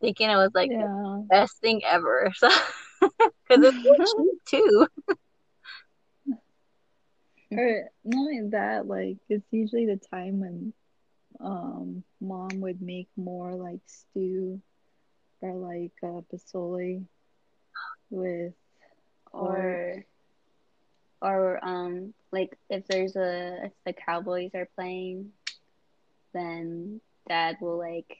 [0.02, 0.90] thinking it was like the
[1.30, 2.32] best thing ever.
[2.42, 2.50] So,
[3.50, 3.80] because it's
[4.16, 4.88] cheap too.
[7.52, 10.74] Or not only that, like it's usually the time when
[11.40, 14.62] um mom would make more like stew
[15.42, 17.08] or like uh pasole
[18.10, 18.54] with
[19.32, 20.06] or
[21.22, 25.32] or um like if there's a if the Cowboys are playing,
[26.34, 28.18] then dad will like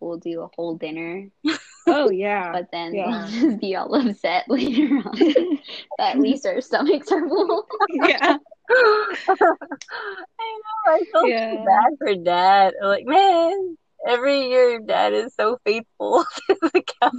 [0.00, 1.28] will do a whole dinner,
[1.86, 2.52] oh yeah.
[2.52, 3.06] but then Yeah.
[3.06, 5.58] we'll just be all upset later on.
[5.98, 7.66] at least our stomachs are full.
[7.90, 8.36] yeah.
[8.68, 10.86] I know.
[10.86, 11.52] I feel Yeah.
[11.56, 12.74] so bad for dad.
[12.82, 17.10] I'm like, man, every year dad is so faithful to the cow.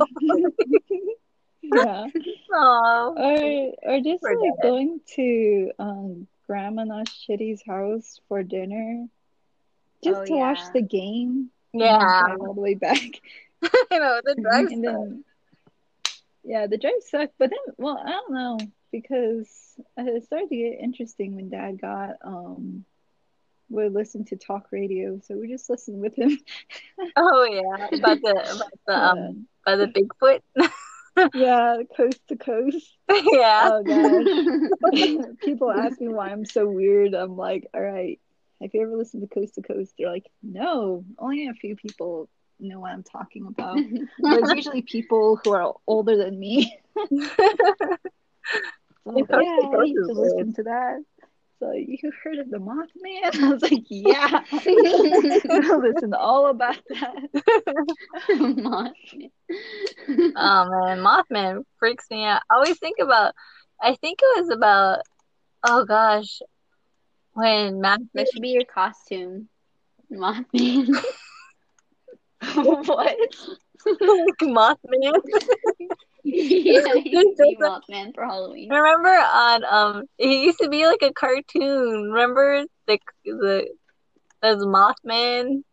[1.73, 2.08] Yeah.
[2.53, 3.10] Aw.
[3.15, 9.08] Or or just like going to um Grandma Shitty's house for dinner.
[10.03, 11.49] Just Oh, to watch the game.
[11.73, 12.99] Yeah, all the way back.
[13.63, 15.23] I know the drive and then
[16.43, 17.34] yeah, the drive sucked.
[17.38, 18.58] But then, well, I don't know
[18.91, 19.49] because
[19.97, 22.86] it started to get interesting when Dad got um
[23.69, 26.39] would listen to talk radio, so we just listened with him.
[27.17, 30.41] Oh yeah, about the about the um by the Bigfoot.
[31.34, 32.97] Yeah, coast to coast.
[33.10, 33.69] yeah.
[33.71, 37.13] Oh gosh, people ask me why I'm so weird.
[37.13, 38.19] I'm like, all right,
[38.62, 39.93] have you ever listened to Coast to Coast?
[39.97, 43.77] They're like, no, only a few people know what I'm talking about.
[44.19, 46.77] There's usually people who are older than me.
[49.08, 51.03] So, Yeah, Coast to yeah, I used to listen to that.
[51.60, 53.36] So you heard of the Mothman?
[53.43, 54.43] I was like, yeah.
[54.52, 57.15] I listened all about that.
[58.30, 59.32] Mothman.
[60.36, 62.41] Oh man, Mothman freaks me out.
[62.52, 63.34] I always think about.
[63.82, 65.00] I think it was about.
[65.63, 66.41] Oh gosh,
[67.34, 68.08] when Matthew.
[68.13, 69.50] That should be your costume.
[70.12, 70.96] Mothman.
[72.54, 73.17] what?
[73.86, 75.22] like Mothman.
[76.38, 78.69] Yeah, you can be Mothman for Halloween.
[78.69, 82.12] Remember on um, it used to be like a cartoon.
[82.12, 83.67] Remember the the
[84.41, 85.63] there's Mothman.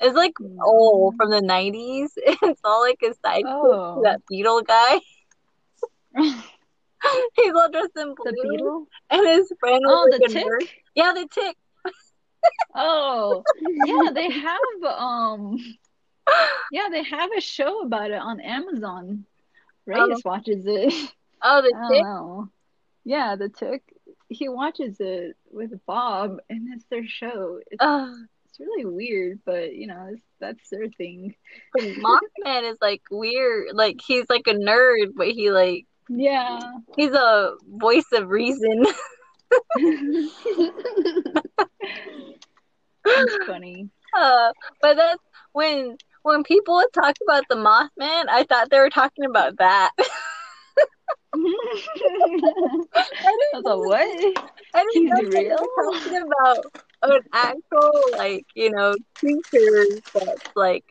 [0.00, 0.32] It's like
[0.64, 2.12] old from the nineties.
[2.42, 4.02] It's all like a side Oh.
[4.04, 5.00] that beetle guy.
[7.36, 8.86] He's all dressed in blue, The beetle?
[9.10, 10.58] and his friend Oh, was the like nerd.
[10.60, 10.70] tick?
[10.94, 11.56] Yeah, the tick.
[12.74, 15.58] Oh, yeah, they have um
[16.72, 19.24] yeah, they have a show about it on Amazon.
[19.88, 20.92] Reyes watches it.
[21.40, 22.02] Oh, the tick.
[22.02, 22.48] know.
[23.04, 23.84] Yeah, the tick.
[24.28, 27.60] He watches it with Bob, and it's their show.
[27.70, 28.12] It's, Oh,
[28.48, 31.36] it's really weird, but you know, it's, that's their thing.
[31.78, 33.68] Mothman is like weird.
[33.72, 36.58] Like he's like a nerd, but he like Yeah.
[36.96, 38.84] he's a voice of reason.
[43.04, 43.88] It's funny.
[44.16, 45.22] Uh, but that's
[45.52, 45.96] when
[46.28, 49.92] when people would talk about the Mothman, I thought they were talking about that.
[53.24, 54.34] I was like, what?
[54.74, 55.58] I didn't He's know they real?
[55.58, 56.66] were talking about
[57.02, 60.84] an actual, like, you know, creature that's like.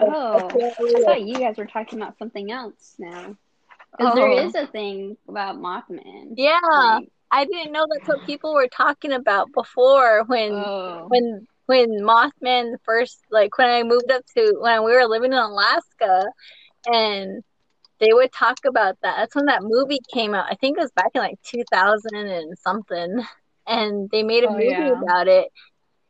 [0.00, 0.62] Oh,
[0.94, 3.36] I thought you guys were talking about something else now.
[3.92, 4.44] Because there Oh.
[4.46, 6.36] is a thing about Mothman.
[6.36, 11.08] yeah, Like, I didn't know that's what people were talking about before when Oh.
[11.08, 15.38] when when Mothman first like when I moved up to when we were living in
[15.38, 16.24] Alaska
[16.86, 17.42] and
[18.00, 19.16] they would talk about that.
[19.18, 20.46] That's when that movie came out.
[20.50, 23.22] I think it was back in like 2000 and something.
[23.66, 25.02] And they made a Oh, movie yeah.
[25.02, 25.48] about it.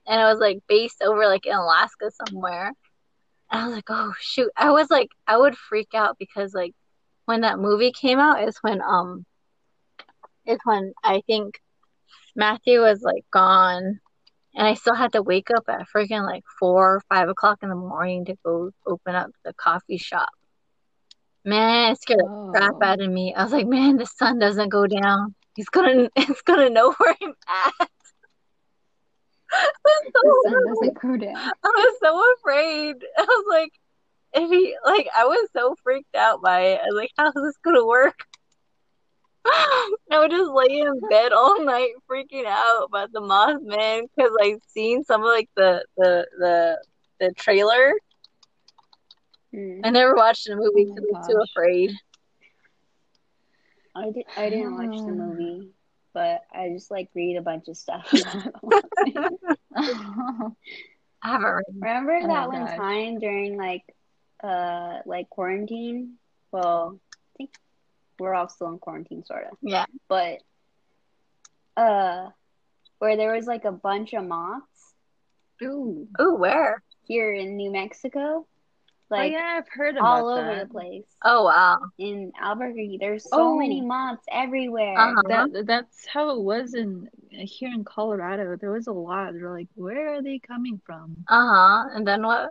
[0.07, 2.73] And it was like based over like in Alaska somewhere.
[3.51, 6.73] And I was like, "Oh shoot." I was like I would freak out because like
[7.27, 9.25] when that movie came out is when um
[10.47, 11.61] is when I think
[12.37, 14.01] Matthew was like gone
[14.55, 17.69] and I still had to wake up at freaking like four or five o'clock in
[17.69, 20.29] the morning to go open up the coffee shop.
[21.45, 22.85] Man, it scared the crap Oh.
[22.85, 23.35] out of me.
[23.35, 25.35] I was like, man, the sun doesn't go down.
[25.55, 27.73] He's gonna, it's gonna know where I'm at.
[29.53, 31.37] I was the so sun doesn't go down.
[31.37, 32.97] I was so afraid.
[33.19, 33.71] I was like,
[34.33, 36.81] if he, like, I was so freaked out by it.
[36.83, 38.19] I was like, how's this gonna work?
[40.11, 44.61] I would just lay in bed all night freaking out about the Mothman because I've
[44.69, 46.85] seen some of like the the the
[47.21, 47.93] the trailer.
[49.53, 49.81] Hmm.
[49.85, 51.93] I never watched the movie Oh my I was too afraid.
[53.95, 55.15] I, did, I didn't watch the Oh.
[55.17, 55.69] movie,
[56.13, 58.13] but I just like read a bunch of stuff.
[59.77, 60.53] Oh.
[61.23, 61.65] I haven't read.
[61.81, 62.77] Remember Oh that one gosh.
[62.77, 63.83] time during like
[64.43, 66.15] uh like quarantine?
[66.53, 67.51] Well, I think
[68.19, 69.57] we're all still in quarantine sort of.
[69.63, 69.87] Yeah.
[70.09, 70.39] But
[71.77, 72.29] uh
[72.99, 74.95] where there was like a bunch of moths
[75.63, 76.09] Ooh.
[76.21, 76.83] Ooh, where?
[77.03, 78.47] here in New Mexico.
[79.11, 80.69] Oh yeah, I've heard about all over that.
[80.69, 81.05] the place.
[81.23, 81.79] Oh wow.
[81.99, 83.59] In Albuquerque, there's so Oh.
[83.59, 84.99] many moths everywhere.
[84.99, 85.23] Uh-huh.
[85.29, 88.57] That that's how it was in here in Colorado.
[88.57, 89.33] There was a lot.
[89.35, 91.19] They're like, where are they coming from?
[91.29, 91.89] Uh huh.
[91.95, 92.51] And then what?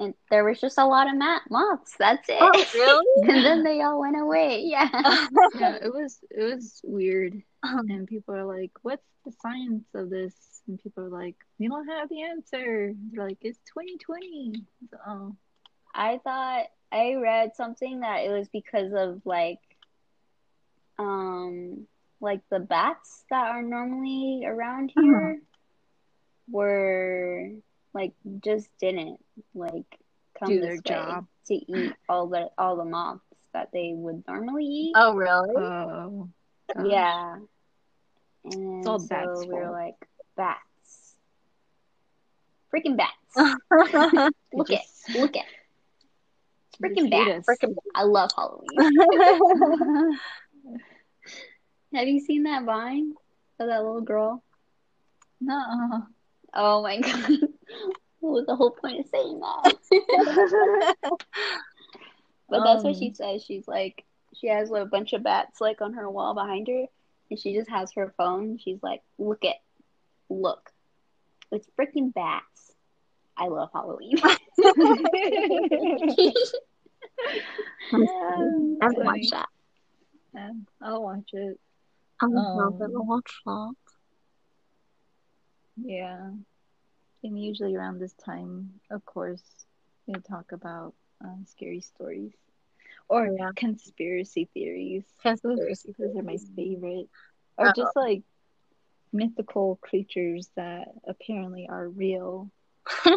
[0.00, 1.94] And there was just a lot of mat moths.
[1.98, 2.38] That's it.
[2.40, 3.28] Oh, really?
[3.36, 4.62] and then they all went away.
[4.64, 4.88] Yeah.
[5.60, 7.42] Yeah, it was it was weird.
[7.62, 10.34] And people are like, what's the science of this?
[10.66, 12.94] And people are like, we don't have the answer.
[13.12, 14.54] They're like, it's 2020.
[14.90, 15.36] So, oh.
[15.94, 19.58] I thought I read something that it was because of like
[20.98, 21.86] um
[22.20, 25.02] like the bats that are normally around Uh-huh.
[25.02, 25.40] here
[26.50, 27.50] were
[27.92, 28.12] like
[28.44, 29.18] just didn't
[29.54, 29.98] like
[30.38, 31.26] come Do this their way job.
[31.46, 33.20] to eat all the all the moths
[33.52, 34.92] that they would normally eat.
[34.96, 35.54] Oh really?
[35.56, 36.28] Oh.
[36.76, 36.86] gosh.
[36.88, 37.36] yeah.
[38.44, 39.72] And It's all so bats' we were fault.
[39.72, 41.14] like bats.
[42.72, 43.14] Freaking bats.
[44.54, 45.44] Look at just- look at
[46.82, 47.48] they freaking bats.
[47.48, 47.58] us.
[47.94, 48.68] I love Halloween.
[51.94, 53.12] Have you seen that vine
[53.58, 54.42] of that little girl?
[55.40, 56.04] No.
[56.54, 57.30] Oh my god.
[58.20, 59.76] What was the whole point of saying that?
[62.50, 63.44] But that's what she Um, says.
[63.44, 64.04] She's like,
[64.34, 66.86] she has a bunch of bats like on her wall behind her,
[67.30, 68.58] and she just has her phone.
[68.58, 69.56] She's like, look at,
[70.28, 70.70] look,
[71.52, 72.74] it's freaking bats.
[73.36, 74.18] I love Halloween.
[74.22, 74.36] I
[78.82, 79.48] haven't watched that.
[80.34, 80.50] Yeah,
[80.82, 81.58] I'll watch it.
[82.20, 83.74] I haven't Um, watch that.
[85.82, 86.30] Yeah.
[87.22, 89.42] And usually around this time, of course,
[90.06, 92.32] we talk about uh, scary stories
[93.08, 93.50] or yeah.
[93.56, 95.04] conspiracy theories.
[95.42, 97.08] Those, Conspiracy those are my favorite.
[97.58, 97.72] Or Uh-oh.
[97.72, 98.22] just like
[99.12, 102.50] mythical creatures that apparently are real.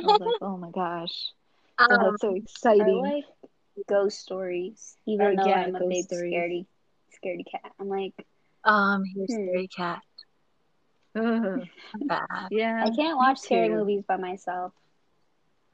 [0.03, 1.31] I was like, oh my gosh.
[1.79, 3.01] Oh, Um, that's so I exciting.
[3.01, 3.25] like
[3.87, 6.33] ghost stories, even Oh, though yeah, I'm a ghost big stories.
[6.33, 6.65] scaredy,
[7.15, 7.71] scaredy cat.
[7.79, 8.13] I'm like,
[8.63, 9.35] um, here's Hmm.
[9.35, 10.01] Scary Cat.
[12.49, 12.85] Yeah.
[12.85, 14.73] I can't watch scary movies by myself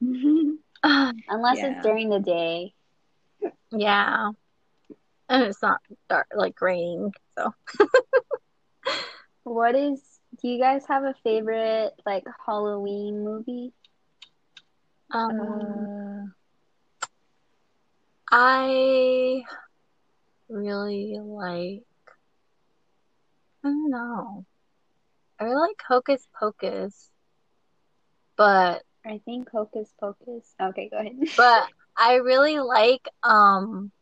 [0.00, 1.70] unless Yeah.
[1.70, 2.74] it's during the day.
[3.70, 4.30] Yeah.
[5.28, 7.54] And it's not dark, like raining, so.
[9.44, 10.20] What is?
[10.40, 13.72] Do you guys have a favorite like Halloween movie?
[15.12, 16.26] Um, Uh,
[18.30, 19.42] I
[20.48, 21.84] really like,
[23.64, 24.46] I don't know.
[25.40, 27.10] I really like Hocus Pocus,
[28.36, 30.54] but I think Hocus Pocus.
[30.60, 31.18] Okay, go ahead.
[31.36, 31.64] but
[31.96, 33.92] I really like um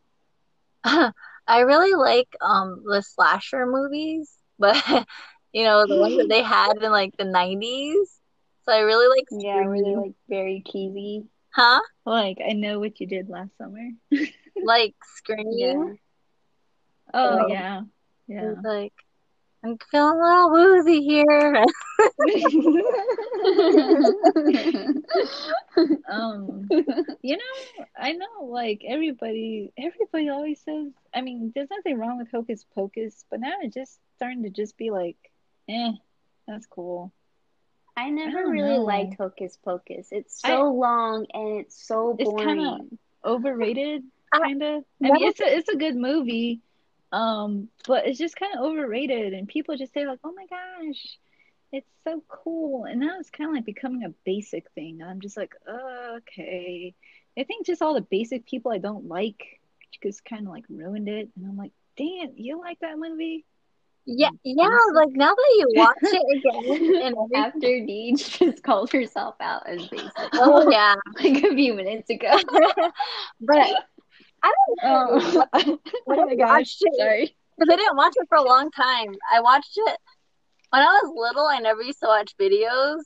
[0.83, 4.75] I really like um the slasher movies, but
[5.53, 8.19] you know, the ones that they had in like the 90s.
[8.65, 9.95] So I really like yeah, they Scream.
[9.95, 11.25] like very cheesy?
[11.51, 11.81] Huh?
[12.05, 13.89] like, I know what you did last summer.
[14.61, 15.45] like Scream.
[15.49, 15.93] Yeah.
[17.13, 17.39] Oh Oh.
[17.39, 17.81] yeah,
[18.27, 18.63] yeah.
[18.63, 18.93] Like
[19.63, 21.55] I'm feeling a little woozy here.
[26.09, 26.67] um,
[27.21, 30.87] you know, I know like everybody, everybody always says.
[31.13, 34.77] I mean, there's nothing wrong with Hocus Pocus, but now it's just starting to just
[34.77, 35.17] be like,
[35.67, 35.91] eh,
[36.47, 37.11] that's cool.
[37.97, 38.83] I never don't really know.
[38.83, 40.07] liked Hocus Pocus.
[40.11, 42.47] It's I- so long and it's so It's boring.
[42.57, 42.77] kinda-
[43.25, 44.83] Overrated, kind of.
[45.03, 46.61] I that mean, it's a it's a good movie,
[47.11, 51.17] um, but it's just kind of overrated, and people just say like, oh my gosh.
[51.71, 55.03] It's so cool, and now it's kind of like becoming a basic thing.
[55.03, 56.95] I'm just like, uh, okay.
[57.37, 59.59] I think just all the basic people I don't like
[60.01, 63.45] just kind of like ruined it, and I'm like, Dan, you like that movie?
[64.05, 67.15] Yeah, yeah, like now that you watch it again and.
[67.35, 70.95] After Deej just called herself out as basic Oh yeah.
[71.23, 72.35] like a few minutes ago.
[73.39, 73.85] But
[74.43, 75.45] I don't know.
[75.53, 77.35] Oh, oh my gosh, sorry.
[77.57, 79.15] because I didn't watch it for a long time.
[79.31, 79.97] I watched it
[80.69, 81.45] when I was little.
[81.47, 83.01] I never used to watch videos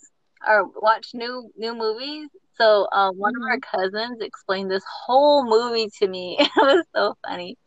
[0.47, 2.29] or watch new new movies.
[2.55, 6.37] So um, one of our cousins explained this whole movie to me.
[6.39, 7.57] It was so funny.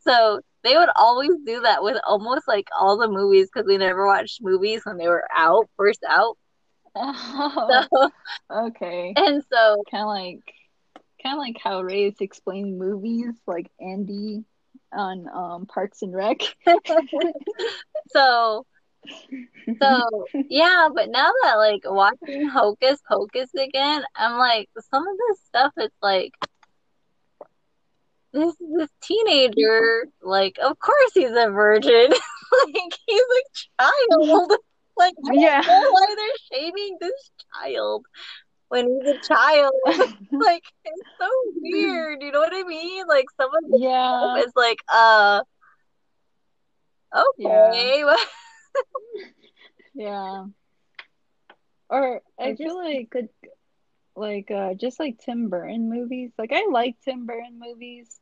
[0.00, 4.06] So they would always do that with almost like all the movies because we never
[4.06, 6.36] watched movies when they were out, first out.
[6.94, 8.10] Oh, So
[8.50, 9.16] okay.
[9.16, 10.54] and so Kind of like,
[11.22, 14.44] kind of like how Reyes explained movies, like Andy
[14.92, 16.40] on um Parks and Rec.
[18.08, 18.66] so
[19.80, 25.40] so yeah, but now that like watching Hocus Pocus again, I'm like some of this
[25.46, 26.32] stuff it's like
[28.32, 32.10] this this teenager, like of course he's a virgin.
[32.74, 33.42] like he's a
[33.82, 34.52] child.
[34.98, 35.62] Like I don't Yeah.
[35.66, 38.04] know why they're shaming this child
[38.72, 39.72] when he's a child.
[40.40, 41.28] like it's so
[41.60, 43.06] weird, you know what I mean?
[43.06, 44.36] Like someone Yeah.
[44.38, 45.42] is like uh
[47.14, 48.04] okay.
[49.94, 50.46] Yeah.
[51.90, 53.28] Or I I feel like could
[54.16, 56.32] like uh just like Tim Burton movies.
[56.38, 58.20] Like I like Tim Burton movies,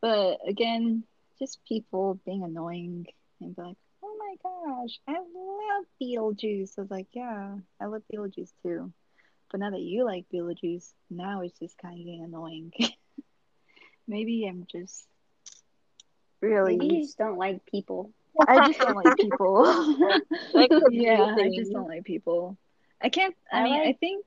[0.00, 1.04] but again,
[1.38, 3.06] just people being annoying
[3.40, 8.02] and be like, "Oh my gosh, I love Beetlejuice." I was like, "Yeah, I love
[8.12, 8.92] Beetlejuice too."
[9.52, 12.72] But now that you like Beetlejuice, now it's just kind of getting annoying.
[14.08, 15.06] Maybe I'm just
[16.40, 18.10] really maybe you just don't like people.
[18.48, 19.62] I just don't like people.
[20.54, 22.56] That yeah, I just don't like people.
[23.00, 23.34] I can't.
[23.52, 24.24] I, I mean, I think.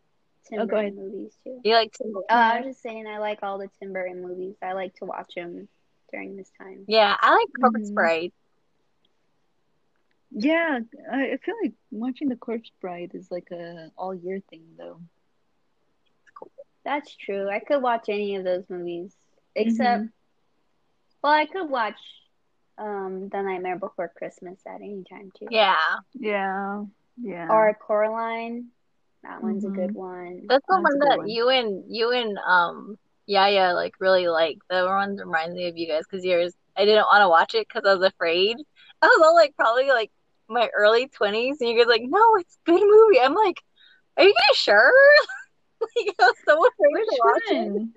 [0.47, 0.95] Tim Oh, go Burton ahead.
[0.95, 1.59] movies too.
[1.63, 4.55] You like Tim Uh, I was just saying I like all the Tim Burton movies.
[4.61, 5.67] I like to watch them
[6.11, 6.85] during this time.
[6.87, 7.93] Yeah, I like Corpse Mhm.
[7.95, 8.31] Bride.
[10.31, 10.79] Yeah,
[11.11, 14.99] I, I feel like watching The Corpse Bride is like a all year thing though.
[16.85, 17.49] That's true.
[17.49, 19.15] I could watch any of those movies
[19.55, 20.11] except Mhm.
[21.23, 21.99] well, I could watch
[22.77, 25.47] um The Nightmare Before Christmas at any time too.
[25.49, 25.75] Yeah,
[26.13, 26.85] Yeah,
[27.21, 27.49] yeah.
[27.49, 28.69] Or Coraline.
[29.23, 30.41] That one's a good one.
[30.49, 31.27] that's the That's one that one.
[31.29, 34.57] you and you and um Yaya like really like.
[34.69, 37.67] The ones reminds me of you guys because yours I didn't want to watch it
[37.67, 38.57] because I was afraid.
[39.01, 40.11] I was all like probably like
[40.49, 43.19] my early twenties, and you guys like, no, it's a good movie.
[43.19, 43.57] I'm like,
[44.17, 44.91] are you guys sure?
[45.97, 47.87] like, I was so afraid Which to watch it.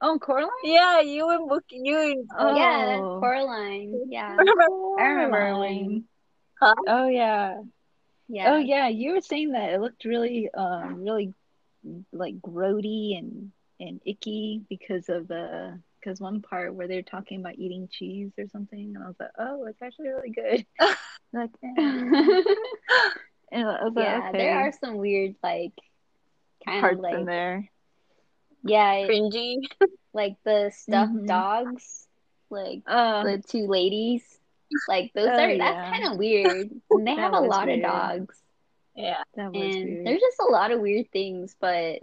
[0.00, 0.48] Oh, Coraline?
[0.64, 2.56] Yeah, you and Book, you and Oh.
[2.56, 4.06] Yeah, that's Coraline.
[4.10, 4.36] Yeah.
[4.36, 4.62] remember?
[4.98, 5.86] I remember Coraline.
[5.86, 6.04] when-
[6.60, 6.74] Huh?
[6.86, 7.60] Oh yeah.
[8.28, 8.54] Yeah.
[8.54, 11.34] Oh yeah, you were saying that it looked really um really
[12.12, 13.50] like grody and
[13.80, 18.46] and icky because of the because one part where they're talking about eating cheese or
[18.48, 20.66] something and I was like, oh, it's actually really good.
[21.32, 22.42] like, eh.
[23.52, 25.72] and I was like, yeah, okay, there are some weird like
[26.64, 27.70] kind parts of like in there.
[28.64, 29.56] yeah, it- Cringy.
[30.12, 31.26] like the stuffed Mhm.
[31.26, 32.08] dogs,
[32.50, 34.22] like Uh, the two ladies.
[34.88, 35.58] Like those Oh, are yeah.
[35.58, 36.70] that's kind of weird.
[36.90, 37.80] And they have a lot weird.
[37.80, 38.42] of dogs,
[38.94, 39.22] Yeah.
[39.34, 40.06] that was and weird.
[40.06, 42.02] there's just a lot of weird things, but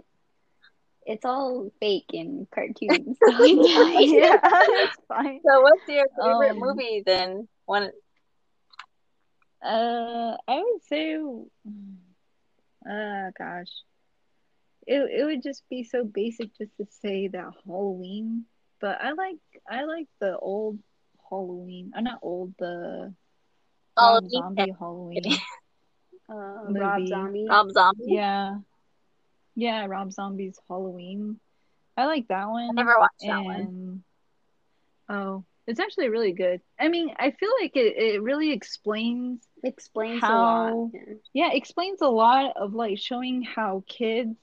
[1.06, 3.16] it's all fake and cartoons.
[3.18, 4.38] so it's yeah,
[4.84, 5.40] it's fine.
[5.44, 7.48] So, what's your favorite Um, movie then?
[7.66, 7.90] One.
[9.62, 11.16] Uh, I would say,
[12.88, 13.68] uh, gosh,
[14.90, 18.44] it it would just be so basic just to say that Halloween.
[18.80, 19.38] But I like
[19.70, 20.78] I like the old
[21.30, 21.92] Halloween.
[21.94, 22.54] I'm not old.
[22.58, 23.14] The
[23.96, 24.40] All Rob of you.
[24.40, 25.22] Zombie Halloween.
[26.30, 27.46] Uh, Rob Zombie.
[27.50, 28.04] Rob Zombie.
[28.06, 28.58] Yeah,
[29.56, 31.40] yeah, Rob Zombie's Halloween.
[31.96, 32.70] I like that one.
[32.70, 33.60] I never watched that one.
[33.60, 34.02] and
[35.08, 36.60] oh, it's actually really good.
[36.78, 40.90] I mean, I feel like it it really explains explains a How- lot.
[40.94, 41.14] Yeah.
[41.32, 44.36] yeah, explains a lot of like showing how kids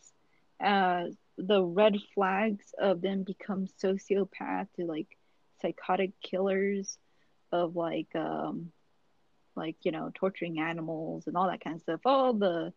[0.64, 1.06] uh
[1.38, 5.08] the red flags of them become sociopath to like
[5.62, 6.98] psychotic killers
[7.52, 8.72] of like um
[9.56, 12.02] like you know torturing animals and all that kind of stuff.
[12.06, 12.74] All the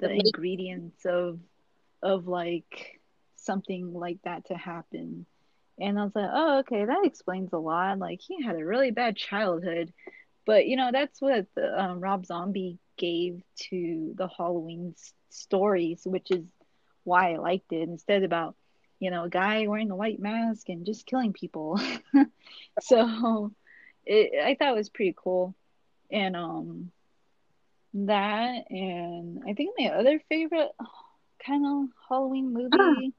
[0.00, 1.40] the The ingredients of
[2.02, 3.00] of like
[3.36, 5.26] something like that to happen.
[5.80, 7.98] And i was like oh okay that explains a lot.
[7.98, 9.92] Like he had a really bad childhood.
[10.46, 16.02] But you know that's what the, um, rob zombie gave to the halloween s- stories
[16.04, 16.44] which is
[17.04, 18.54] why i liked it instead about
[18.98, 21.80] you know a guy wearing a white mask and just killing people
[22.80, 23.52] so
[24.04, 25.54] it, i thought it was pretty cool
[26.10, 26.92] and um
[27.94, 30.70] that and I think my other favorite
[31.46, 33.12] kind of Halloween movie.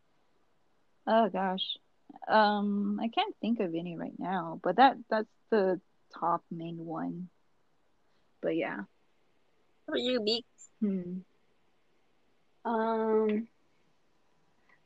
[1.06, 1.78] Oh gosh.
[2.28, 5.80] Um I can't think of any right now, but that that's the
[6.18, 7.30] top main one.
[8.42, 8.82] But yeah.
[9.86, 10.46] What you be?
[10.80, 11.20] Hmm.
[12.66, 13.48] Um,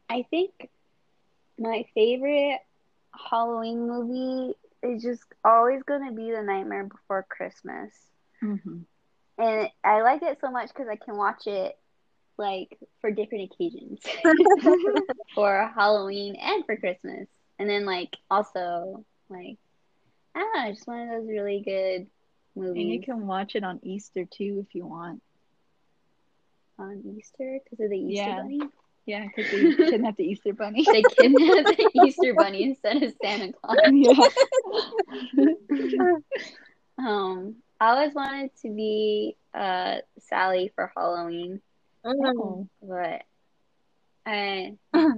[0.10, 0.52] I think
[1.60, 2.60] my favorite
[3.30, 7.92] Halloween movie is just always going to be The Nightmare Before Christmas.
[8.42, 8.84] hmm
[9.38, 11.76] And I like it so much because I can watch it
[12.38, 14.00] like for different occasions
[15.36, 17.28] for Halloween and for Christmas.
[17.60, 19.58] And then, like, also, like,
[20.36, 22.08] I don't know, just one of those really good
[22.56, 25.22] movies And you can watch it on Easter too if you want.
[26.80, 28.34] on Easter because of the Easter Yeah.
[28.34, 28.60] Bunny.
[29.08, 30.84] Yeah, because they kidnapped the Easter bunny.
[30.84, 33.78] They kidnapped the Easter Bunny instead of Santa Claus.
[33.92, 34.28] yeah.
[37.00, 41.62] Um, I always wanted to be uh Sally for Halloween.
[42.04, 42.68] Oh.
[42.82, 43.22] but
[44.26, 44.78] I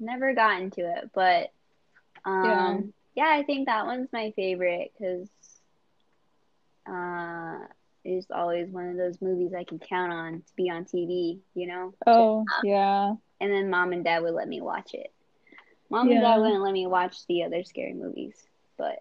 [0.00, 1.10] never got into it.
[1.14, 1.52] But
[2.24, 5.28] um, yeah, I think that one's my favorite because
[6.88, 7.58] uh,
[8.06, 11.66] it's always one of those movies I can count on to be on TV, you
[11.66, 11.94] know.
[12.06, 13.14] Oh, yeah.
[13.40, 15.12] And then mom and dad would let me watch it.
[15.90, 18.34] Mom and dad wouldn't let me watch the other scary movies,
[18.78, 18.98] but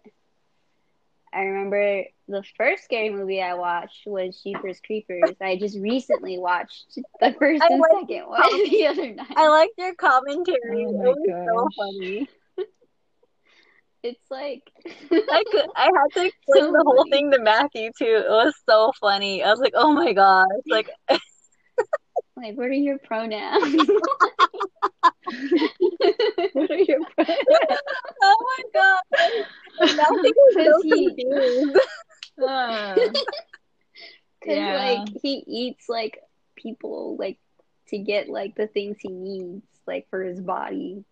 [1.34, 5.36] I remember the first scary movie I watched was Jeepers Creepers.
[5.42, 9.34] I just recently watched the first I and second one the other night.
[9.36, 10.58] I liked your commentary.
[10.64, 12.30] Oh it my was so funny.
[14.06, 14.62] It's like
[15.32, 17.12] I could I had to explain So the whole funny.
[17.12, 18.06] thing to Matthew too.
[18.26, 19.44] It was so funny.
[19.44, 20.46] I was like, oh my gosh.
[20.70, 20.90] Like
[22.38, 23.90] like what are your pronouns?
[26.54, 27.38] what are your pronouns?
[28.22, 29.02] oh my god.
[29.96, 31.80] Matthew was so Because he- confused.
[32.42, 32.96] Uh,
[34.40, 34.74] Because Yeah.
[34.74, 36.20] like he eats like
[36.56, 37.38] people like
[37.90, 41.04] to get like the things he needs like for his body,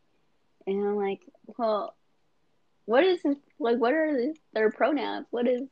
[0.68, 1.20] and I'm like,
[1.58, 1.96] well,
[2.86, 3.78] what is his, like?
[3.78, 5.28] What are his, their pronouns?
[5.32, 5.68] What is?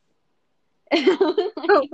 [0.92, 1.90] like,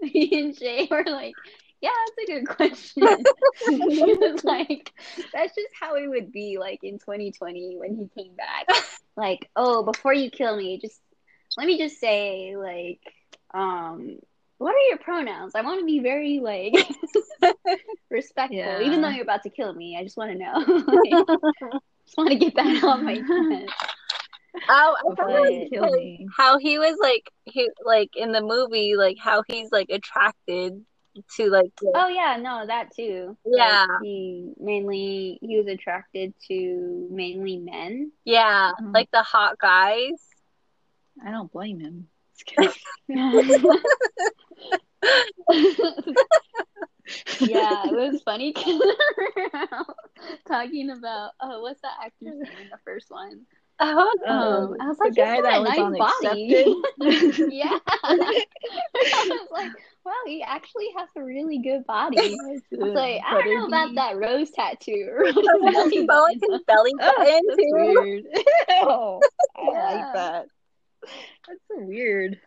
[0.00, 1.34] me and Jay were like,
[1.80, 3.24] yeah, that's a good question.
[3.68, 4.92] was like,
[5.32, 8.66] that's just how it would be like in 2020 when he came back.
[9.16, 11.00] Like, oh, before you kill me, just
[11.56, 13.00] let me just say like,
[13.54, 14.18] um,
[14.58, 15.54] what are your pronouns?
[15.54, 16.74] I want to be very like
[18.10, 18.80] respectful, Yeah.
[18.80, 19.96] even though you're about to kill me.
[19.98, 20.52] I just want to know.
[20.86, 21.26] Like,
[22.06, 23.72] just want to get that off my chest.
[24.70, 29.16] Oh, I thought it was how he was like he like in the movie, like
[29.18, 30.84] how he's like attracted
[31.36, 33.36] to like the- Oh yeah, no, that too.
[33.44, 33.86] Yeah.
[33.88, 38.12] Like, he mainly he was attracted to mainly men.
[38.24, 38.92] yeah, Mhm.
[38.94, 40.12] like the hot guys.
[41.24, 42.08] I don't blame him.
[47.40, 48.80] yeah, it was funny 'cause
[50.46, 53.46] talking about oh, what's that actor's name in the first one?
[53.80, 55.94] Oh, Um, I was the like, guy he's that a was nice on.
[55.96, 56.66] Accepted.
[57.52, 59.70] yeah, I was like,
[60.04, 62.18] wow, he actually has a really good body.
[62.18, 62.26] I
[62.76, 65.08] was like, I don't know about that rose tattoo.
[65.26, 65.32] I
[65.72, 66.40] belly like button.
[66.50, 67.68] his belly Oh, button that's too.
[67.70, 68.24] weird.
[68.68, 69.20] Ew,
[69.56, 69.94] I Yeah.
[69.94, 70.46] like that.
[71.46, 72.40] That's so weird.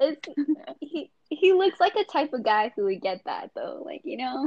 [0.00, 0.20] It's
[0.80, 1.10] he.
[1.34, 4.46] He looks like a type of guy who would get that though, like you know.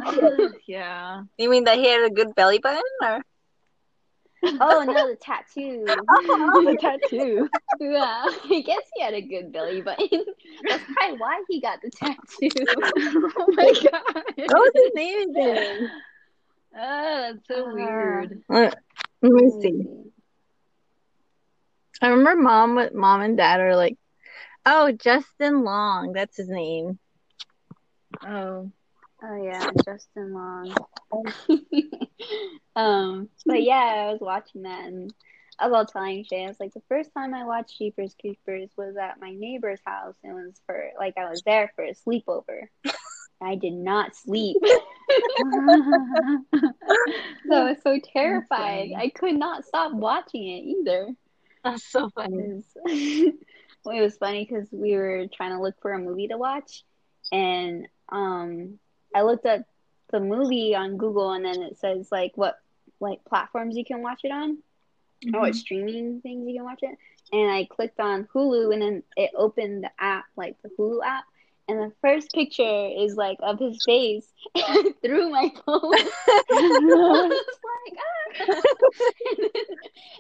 [0.68, 1.24] yeah.
[1.38, 3.22] You mean that he had a good belly button, or
[4.62, 5.84] oh no, the tattoo.
[5.88, 7.50] the tattoo.
[7.80, 10.08] yeah, I guess he had a good belly button.
[10.68, 12.50] That's probably why he got the tattoo.
[13.38, 14.24] oh my god.
[14.36, 15.92] what was his name again?
[16.78, 18.44] Oh, that's so Uh, weird.
[18.50, 18.76] Let
[19.22, 19.82] me see.
[22.02, 23.98] I remember mom with mom and dad are like,
[24.66, 27.00] oh, Justin Long, that's his name.
[28.26, 28.72] Oh.
[29.24, 30.76] Oh yeah, Justin Long.
[32.76, 35.14] um, but yeah, I was watching that and
[35.58, 38.70] I was all telling Shay, I was like, the first time I watched Jeepers Creepers
[38.78, 41.94] was at my neighbor's house and it was for like I was there for a
[41.94, 42.68] sleepover.
[43.42, 44.58] I did not sleep.
[44.64, 44.72] so
[47.52, 48.92] I was so terrified.
[48.98, 51.14] I could not stop watching it either.
[51.64, 52.38] That's so funny.
[52.38, 53.34] It was,
[53.84, 56.84] well, it was funny because we were trying to look for a movie to watch,
[57.32, 58.80] and um,
[59.16, 59.62] I looked up
[60.12, 62.60] the movie on Google, and then it says like what
[63.00, 64.60] like platforms you can watch it on,
[65.34, 66.98] or what streaming things you can watch it.
[67.32, 71.24] And I clicked on Hulu, and then it opened the app, like the Hulu app.
[71.68, 74.32] And the first picture is like of his face
[75.04, 75.94] through my phone.
[76.52, 77.42] I was
[77.72, 78.62] like, ah.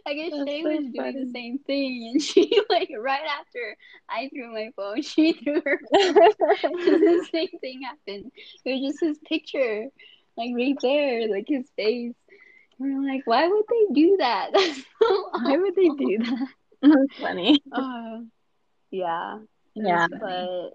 [0.07, 3.77] I guess That's Shay so was doing the same thing, and she like right after
[4.09, 5.79] I threw my phone, she threw her.
[5.93, 6.13] phone.
[6.73, 8.31] the same thing happened.
[8.65, 9.85] It was just his picture,
[10.37, 12.13] like right there, like his face.
[12.79, 14.49] And we're like, why would they do that?
[14.53, 16.47] That's so Why would they do that?
[16.81, 17.61] That's funny.
[17.71, 18.19] uh,
[18.91, 19.39] yeah,
[19.75, 20.07] Yeah.
[20.19, 20.71] but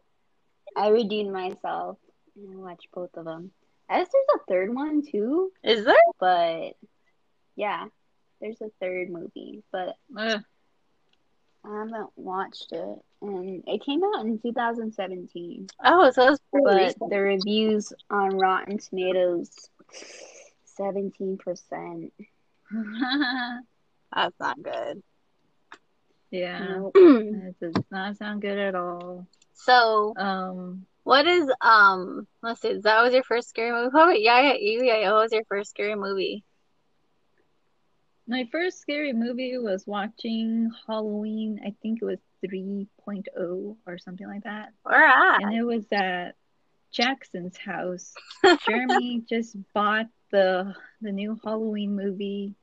[0.77, 1.99] I redeemed myself
[2.37, 3.51] and I watched both of them.
[3.89, 5.95] I guess there's a third one too, Is there?
[6.21, 6.77] but
[7.57, 7.87] yeah,
[8.41, 10.41] there's a third movie, but Ugh.
[11.65, 12.99] I haven't watched it.
[13.23, 17.11] And it came out in 2017, Oh, so it's pretty but recent.
[17.11, 19.51] the reviews on Rotten Tomatoes,
[20.81, 22.11] 17%.
[24.15, 25.03] That's not good.
[26.31, 26.93] yeah, Nope.
[26.95, 29.27] that does not sound good at all.
[29.65, 32.27] So, Um, what is um?
[32.43, 32.79] Let's see.
[32.83, 33.91] That was your first scary movie.
[33.93, 35.13] What about yeah, yeah, yeah, yeah.
[35.13, 36.45] What was your first scary movie?
[38.31, 41.61] my first scary movie was watching Halloween.
[41.67, 44.69] I think it was 3.0 or something like that.
[44.85, 45.43] Where at?
[45.43, 46.37] and it was at
[46.93, 48.15] Jackson's house.
[48.69, 52.55] Jeremy just bought the the new Halloween movie,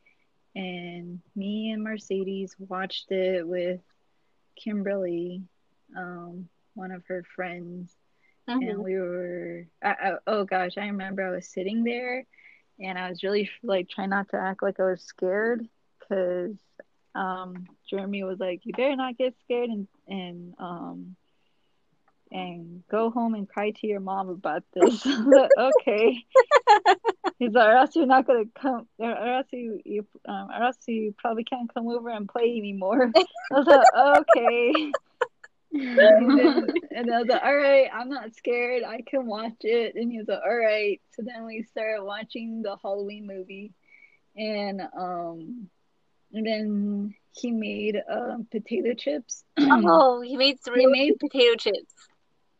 [0.55, 3.81] and me and Mercedes watched it with
[4.55, 5.43] Kimberly,
[5.97, 7.95] um, one of her friends,
[8.47, 8.83] and Mhm.
[8.83, 9.67] we were.
[9.83, 12.25] I, I, oh gosh, I remember I was sitting there,
[12.79, 15.67] and I was really like trying not to act like I was scared,
[15.99, 16.57] because
[17.15, 21.15] um, Jeremy was like, "You better not get scared," and and um
[22.31, 25.05] and go home and cry to your mom about this.
[25.05, 26.25] Like, okay.
[27.39, 30.63] He's like, or else you're not gonna come, or, or else you, you, um, or
[30.63, 33.11] else you probably can't come over and play anymore.
[33.51, 34.95] I was like, okay.
[35.73, 38.83] And, and I was like, all right, I'm not scared.
[38.83, 39.95] I can watch it.
[39.95, 41.01] And he was like, all right.
[41.11, 43.73] So then we started watching the Halloween movie,
[44.35, 45.69] and um,
[46.33, 49.43] and then he made um potato chips.
[49.59, 51.93] Oh, he made three He made- potato chips.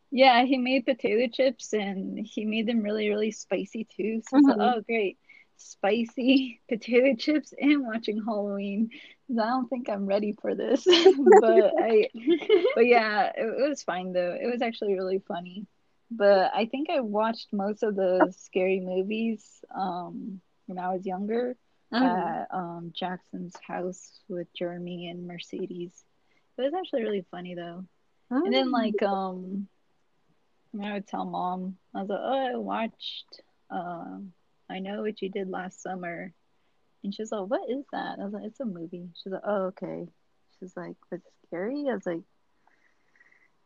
[0.09, 4.21] Yeah, he made potato chips and he made them really, really spicy too.
[4.29, 5.17] So I was like, oh, great.
[5.57, 8.89] Spicy potato chips and watching Halloween.
[9.31, 10.85] I don't think I'm ready for this.
[11.39, 12.09] but I
[12.73, 14.37] but yeah, it, it was fine though.
[14.39, 15.65] It was actually really funny.
[16.11, 21.55] But I think I watched most of the scary movies um when I was younger
[21.91, 22.37] Mhm.
[22.39, 26.05] at um Jackson's house with Jeremy and Mercedes.
[26.57, 27.85] It was actually really funny though.
[28.43, 29.67] And then like um
[30.81, 34.33] I, would tell mom, I was like, Oh, I watched um
[34.69, 36.33] I know what you did last summer
[37.07, 38.17] and she's like, What is that?
[38.19, 39.07] I was like, It's a movie.
[39.15, 40.07] She's like, Oh, okay.
[40.59, 41.85] She's like, it scary?
[41.89, 42.19] I was like,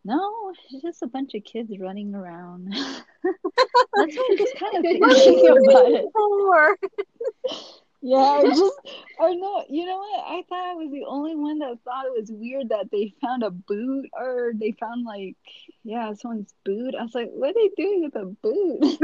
[0.05, 2.67] No, it's just a bunch of kids running around.
[2.73, 6.05] That's what I just kind of thinking about it.
[8.03, 8.73] Yeah, I just
[9.19, 10.25] or no, you know what?
[10.25, 13.43] I thought I was the only one that thought it was weird that they found
[13.43, 15.37] a boot or they found like
[15.83, 16.95] yeah, someone's boot.
[16.99, 18.97] I was like, what are they doing with a boot?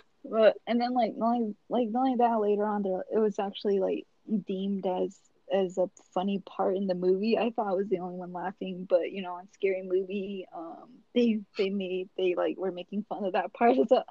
[0.30, 3.38] But and then like not only like not only that later on there it was
[3.38, 4.06] actually like
[4.46, 5.16] deemed as
[5.52, 7.38] as a funny part in the movie.
[7.38, 10.88] I thought I was the only one laughing, but you know, on Scary Movie, um
[11.14, 13.76] they they made they like were making fun of that part.
[13.76, 14.04] It's like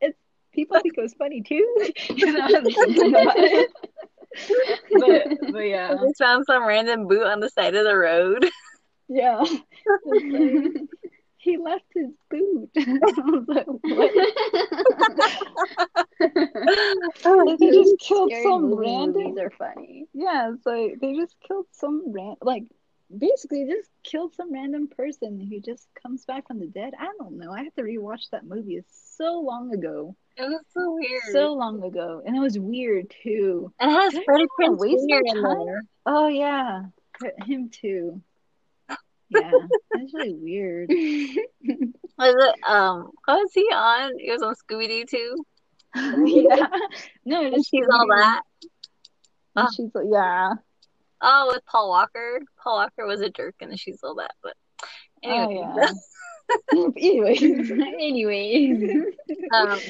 [0.00, 0.18] it's
[0.52, 1.76] people think it was funny too.
[2.10, 3.70] and I was thinking about it.
[4.92, 5.92] but but yeah.
[5.98, 8.48] I just found some random boot on the side of the road.
[9.06, 9.44] Yeah.
[10.06, 10.22] Like,
[11.36, 12.70] he left his boot.
[12.76, 13.66] I was like,
[17.24, 17.58] what?
[17.58, 19.24] They just killed some random.
[19.24, 20.06] movies are funny.
[20.12, 22.64] Yeah, it's like they just killed some ran like
[23.16, 26.94] basically just killed some random person who just comes back from the dead.
[26.98, 27.52] I don't know.
[27.52, 28.76] I have to rewatch that movie.
[28.76, 30.16] It's so long ago.
[30.36, 31.22] It was so weird.
[31.32, 32.22] So long ago.
[32.26, 33.72] And it was weird too.
[33.80, 35.36] it has Freddie Prinze Jr.
[35.36, 35.82] in there.
[36.06, 36.82] Oh yeah.
[37.44, 38.20] Him too.
[39.30, 39.50] Yeah.
[39.92, 40.90] That's really weird.
[42.16, 44.12] Was it um what was he on?
[44.18, 45.44] He was on Scooby Doo too.
[46.24, 46.66] yeah.
[47.24, 48.42] No, And she's all that.
[49.56, 49.70] And Oh.
[49.74, 50.54] she's yeah.
[51.20, 52.40] Oh, with Paul Walker.
[52.62, 54.54] Paul Walker was a jerk and she's all that, but
[55.24, 55.64] Oh anyway.
[55.64, 55.92] yeah.
[56.96, 57.36] anyway,
[57.94, 58.90] Anyways.
[59.52, 59.80] Um,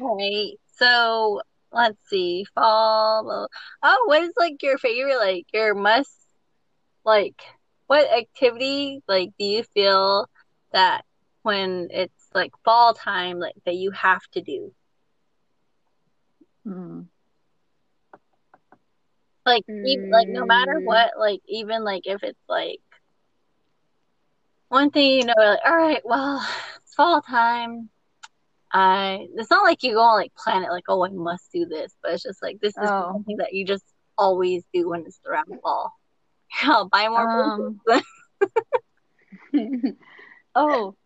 [0.00, 0.52] all right.
[0.76, 1.40] So
[1.72, 2.46] let's see.
[2.54, 3.48] Fall.
[3.82, 5.18] Oh, what is like your favorite?
[5.18, 6.10] Like your must.
[7.04, 7.40] Like
[7.86, 9.02] what activity?
[9.06, 10.26] Like do you feel
[10.72, 11.04] that
[11.42, 14.72] when it's like fall time, like that you have to do?
[16.68, 17.02] Hmm.
[19.46, 20.84] Like even like no matter Mm.
[20.84, 22.80] what, like even like if it's like
[24.68, 26.46] one thing you know, like all right, well,
[26.82, 27.90] it's fall time.
[28.72, 31.66] I it's not like you go and like plan it like, oh, I must do
[31.66, 33.12] this, but it's just like this is Oh.
[33.12, 33.84] something that you just
[34.18, 35.92] always do when it's around fall.
[36.62, 37.80] I'll buy more Um.
[40.54, 40.96] Oh,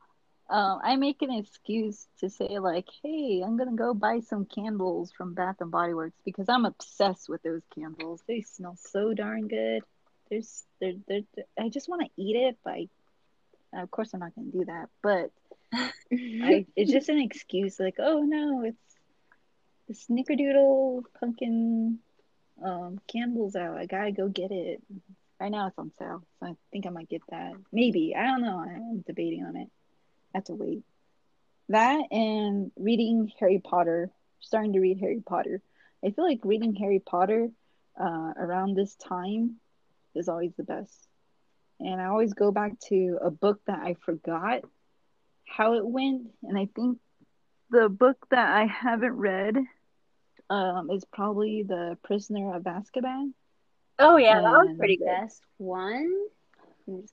[0.52, 5.10] um, I make an excuse to say like, "Hey, I'm gonna go buy some candles
[5.10, 8.22] from Bath and Body Works because I'm obsessed with those candles.
[8.28, 9.82] They smell so darn good.
[10.28, 11.22] There's, they're, they're,
[11.58, 12.88] I just want to eat it, but I,
[13.72, 14.90] of course I'm not gonna do that.
[15.02, 15.30] But
[15.74, 17.80] I, it's just an excuse.
[17.80, 18.76] Like, oh no, it's
[19.88, 21.98] the Snickerdoodle pumpkin
[22.62, 23.78] um candles out.
[23.78, 24.82] I gotta go get it.
[25.40, 27.54] Right now it's on sale, so I think I might get that.
[27.72, 28.14] Maybe.
[28.14, 28.58] I don't know.
[28.58, 29.70] I'm debating on it.
[30.34, 30.82] Have to wait.
[31.68, 34.10] That and reading Harry Potter,
[34.40, 35.62] starting to read Harry Potter.
[36.04, 37.48] I feel like reading Harry Potter
[38.00, 39.56] uh, around this time
[40.14, 41.08] is always the best.
[41.80, 44.62] And I always go back to a book that I forgot
[45.46, 46.28] how it went.
[46.42, 46.98] And I think
[47.70, 49.56] the book that I haven't read
[50.50, 53.32] um, is probably The Prisoner of Azkaban.
[53.98, 55.06] Oh yeah, that was pretty good.
[55.06, 56.12] Best one?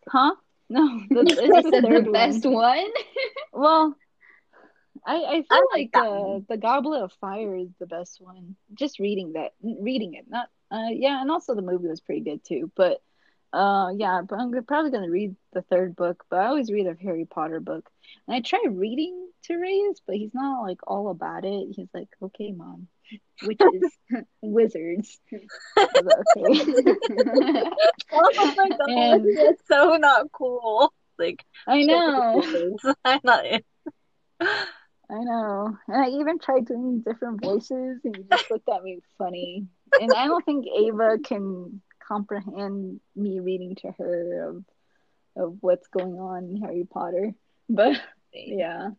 [0.08, 0.36] Huh?
[0.70, 2.04] No, the, it's kidding.
[2.04, 2.88] the best one?
[3.54, 3.96] Well,
[5.06, 8.56] I I feel I like like uh, the Goblet of Fire is the best one.
[8.74, 12.44] Just reading that, reading it, not uh yeah, and also the movie was pretty good
[12.44, 12.72] too.
[12.76, 13.02] But
[13.54, 16.26] uh yeah, but I'm probably gonna read the third book.
[16.30, 17.90] But I always read a Harry Potter book,
[18.28, 21.70] and I try reading to Reyes, but he's not like all about it.
[21.76, 22.88] He's like, okay, mom,
[23.44, 23.98] witches,
[24.42, 25.20] wizards.
[25.78, 27.70] I was like, okay.
[28.12, 30.94] Oh my god, And- that's so not cool.
[31.18, 32.42] Like I know.
[33.06, 33.62] I'm not in.
[34.42, 35.78] I know.
[35.88, 39.68] And I even tried doing different voices and you just looked at me funny.
[40.00, 44.66] And I don't think Ava can comprehend me reading to her of
[45.36, 47.34] of what's going on in Harry Potter.
[47.70, 48.00] But
[48.34, 48.90] yeah.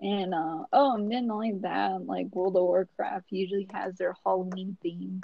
[0.00, 4.76] And uh oh and then only that, like World of Warcraft usually has their Halloween
[4.82, 5.20] theme.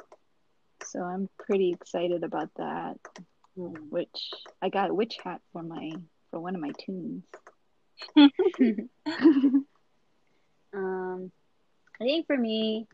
[0.85, 2.99] So I'm pretty excited about that.
[3.57, 4.31] Which
[4.63, 5.91] I got a witch hat for my
[6.31, 7.25] for one of my toons.
[10.73, 11.31] Um,
[12.01, 12.87] I think for me,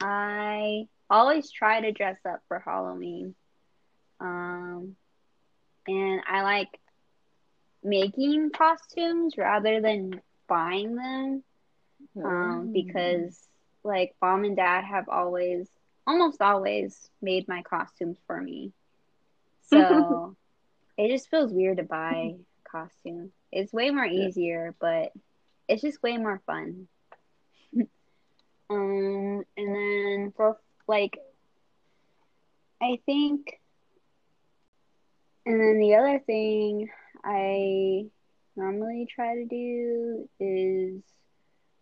[0.00, 3.34] I always try to dress up for Halloween.
[4.20, 4.96] Um,
[5.86, 6.68] and I like
[7.82, 11.44] making costumes rather than buying them.
[12.24, 13.48] Um, because
[13.84, 15.68] like mom and dad have always,
[16.06, 18.72] almost always made my costumes for me.
[19.62, 20.36] So
[20.96, 22.36] it just feels weird to buy
[22.66, 23.32] a costume.
[23.52, 25.12] It's way more easier, but
[25.68, 26.88] it's just way more fun.
[28.70, 31.18] um, and then for like,
[32.82, 33.60] I think,
[35.46, 36.88] and then the other thing
[37.24, 38.06] I
[38.58, 41.02] normally try to do is,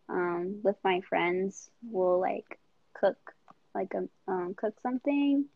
[0.08, 2.60] um, with my friends, we'll like
[2.94, 3.18] cook,
[3.74, 5.46] like a um, cook something,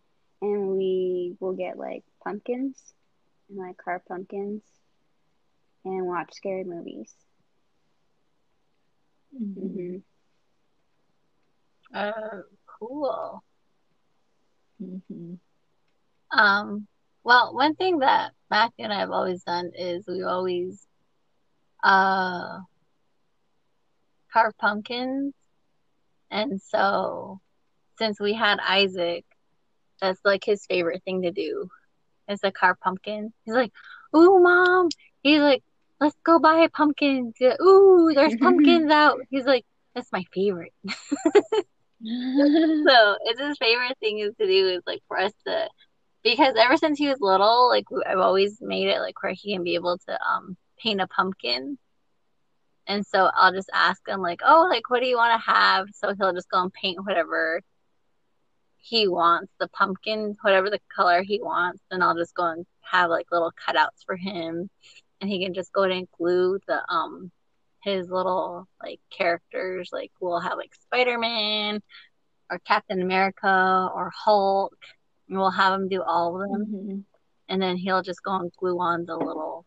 [0.42, 2.94] and we will get like pumpkins
[3.50, 4.62] and like carve pumpkins
[5.84, 7.14] and watch scary movies.
[9.32, 10.02] hmm
[11.94, 13.44] Uh, cool.
[14.80, 15.40] Mhm.
[16.32, 16.88] Um,
[17.24, 20.86] well, one thing that Matthew and I have always done is we've always
[21.82, 22.60] uh
[24.32, 25.34] carved pumpkins.
[26.30, 27.40] And so
[27.98, 29.24] since we had Isaac,
[30.00, 31.68] that's like his favorite thing to do
[32.28, 33.32] is to carve pumpkins.
[33.44, 33.72] He's like,
[34.16, 34.88] Ooh, mom.
[35.22, 35.62] He's like,
[36.00, 37.34] let's go buy pumpkins.
[37.40, 39.18] Like, Ooh, there's pumpkins out.
[39.30, 39.64] He's like,
[39.94, 40.72] that's my favorite.
[42.86, 45.68] So it's his favorite thing is to do is like for us to
[46.22, 49.62] because ever since he was little, like I've always made it like where he can
[49.64, 51.78] be able to um paint a pumpkin.
[52.86, 55.88] And so I'll just ask him like, "Oh, like what do you want to have?"
[55.94, 57.60] So he'll just go and paint whatever
[58.78, 63.10] he wants, the pumpkin, whatever the color he wants, and I'll just go and have
[63.10, 64.68] like little cutouts for him
[65.20, 67.30] and he can just go and glue the um
[67.82, 71.80] his little like characters like we'll have like Spider-Man
[72.50, 74.76] or Captain America or Hulk
[75.28, 77.04] and we'll have him do all of them Mhm.
[77.48, 79.64] and then he'll just go and glue on the little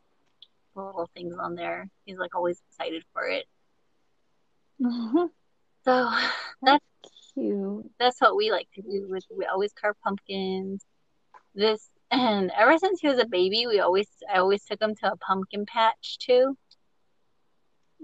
[0.75, 1.87] little things on there.
[2.05, 3.45] He's like always excited for it.
[5.85, 6.09] So
[6.61, 6.83] that's
[7.33, 7.89] Cute.
[7.99, 9.07] that's what we like to do.
[9.09, 10.85] With we always carve pumpkins.
[11.55, 15.11] This and ever since he was a baby, we always I always took him to
[15.11, 16.57] a pumpkin patch too.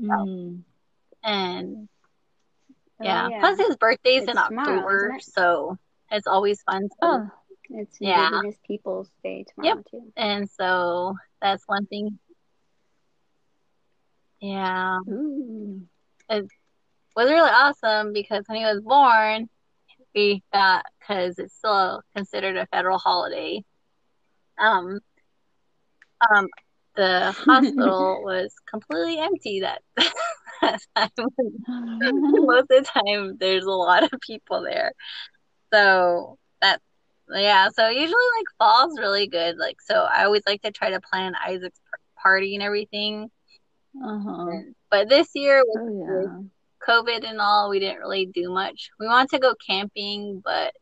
[0.01, 0.61] Mm.
[1.23, 1.89] And
[3.01, 5.23] Oh, yeah, plus his birthday's in It's tomorrow, October, it?
[5.23, 5.77] so
[6.11, 6.83] it's always fun.
[6.83, 7.31] To, Oh,
[7.69, 8.25] It's Yeah.
[8.27, 10.11] Indigenous Peoples Day tomorrow too.
[10.17, 12.19] And so that's one thing.
[14.41, 15.81] Yeah, ooh.
[16.29, 16.47] was
[17.17, 19.49] really awesome because when he was born,
[20.15, 23.63] we got because it's still considered a federal holiday.
[24.57, 24.99] Um,
[26.33, 26.47] um,
[26.95, 29.81] the hospital was completely empty that
[30.61, 31.09] that time.
[32.31, 34.93] Most of the time, there's a lot of people there,
[35.73, 36.81] so that
[37.29, 37.69] yeah.
[37.69, 39.57] So usually, like fall's really good.
[39.57, 41.79] Like so, I always like to try to plan Isaac's
[42.21, 43.29] party and everything.
[44.03, 44.51] Uh-huh.
[44.89, 46.39] But this year with Oh yeah.
[46.87, 48.89] COVID and all, we didn't really do much.
[48.99, 50.73] We wanted to go camping, but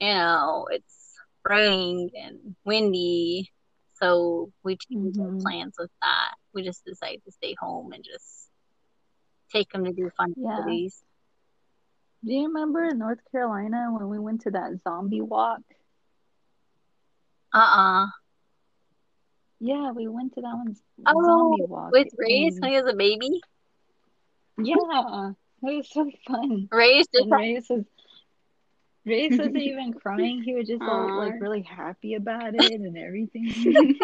[0.00, 1.14] you know, it's
[1.44, 3.50] raining and windy,
[3.94, 5.42] so we changed our Mhm.
[5.42, 6.34] plans with that.
[6.54, 8.48] We just decided to stay home and just
[9.52, 10.50] take them to do fun Yeah.
[10.50, 11.04] activities.
[12.24, 15.60] Do you remember in North Carolina when we went to that zombie walk?
[17.52, 18.06] Uh-uh.
[19.64, 20.74] Yeah, we went to that one
[21.06, 21.92] Oh, zombie walk.
[21.92, 23.40] With Reyes and- when he was a baby,
[24.58, 25.30] Yeah,
[25.62, 26.68] it was so fun.
[26.72, 27.84] Reyes just And Reyes was
[29.06, 30.42] Reyes wasn't even crying.
[30.42, 33.44] He was just all like really happy about it and everything.
[33.54, 33.98] he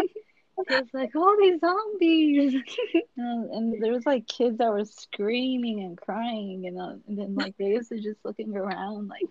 [0.68, 2.54] was like, "Oh, these zombies!"
[3.16, 7.34] and, and there was like kids that were screaming and crying, and, uh, and then
[7.34, 9.26] like Reyes was just looking around like,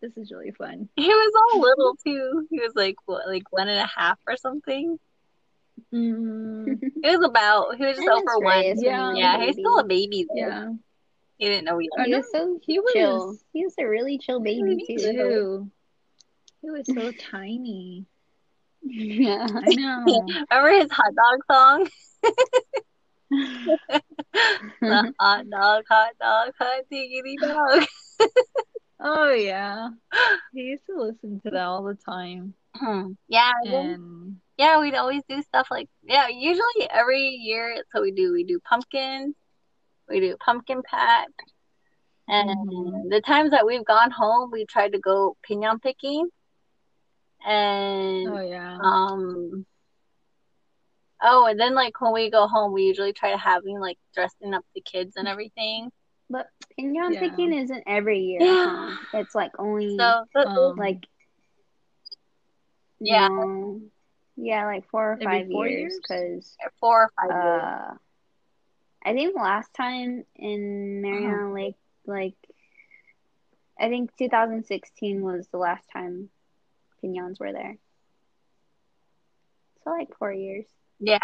[0.00, 2.46] "This is really fun." he was all little too.
[2.50, 4.98] He was like what, like one and a half or something.
[5.94, 7.76] Mm, He was about.
[7.76, 8.64] He was just over one.
[8.64, 9.12] Reyes when he Yeah.
[9.12, 10.36] was Yeah, he's still a baby though.
[10.38, 10.68] yeah,
[11.38, 11.90] He didn't know yet.
[11.98, 13.38] I He was so he was chill.
[13.52, 14.96] He was a really chill baby Me too.
[14.96, 15.70] too.
[16.62, 18.06] He was so tiny.
[18.82, 19.46] Yeah.
[19.62, 20.38] I know.
[20.50, 21.88] Remember his hot dog song?
[23.30, 27.84] the hot dog, hot dog, hot diggity dog.
[29.00, 29.90] oh yeah,
[30.52, 32.54] he used to listen to that all the time,
[33.28, 36.28] yeah, and yeah, we'd always do stuff like yeah.
[36.28, 39.34] Usually every year, so we do we do pumpkins,
[40.08, 41.28] we do pumpkin patch,
[42.28, 43.10] and Mhm.
[43.10, 46.28] the times that we've gone home, we tried to go pinon picking,
[47.46, 48.78] and oh yeah.
[48.80, 49.66] um.
[51.22, 54.52] Oh, and then like when we go home, we usually try to having like dressing
[54.52, 55.90] up the kids and everything.
[56.28, 56.46] But
[56.76, 57.20] pinyon Yeah.
[57.20, 58.42] picking isn't every year.
[58.42, 58.90] Yeah.
[58.90, 58.96] huh?
[59.14, 61.06] It's like only So th- Um, like
[63.00, 63.28] Yeah.
[63.28, 63.80] no.
[64.36, 65.92] Yeah, like four or Every five four years.
[65.92, 66.00] years?
[66.02, 67.62] Because four or five years.
[67.62, 67.94] uh,
[69.04, 71.76] I think last time in Mariano Lake,
[72.06, 72.34] like
[73.78, 76.28] I think 2016 was the last time
[77.02, 77.76] pinyons were there.
[79.84, 80.66] So like four years.
[80.98, 81.18] Yeah.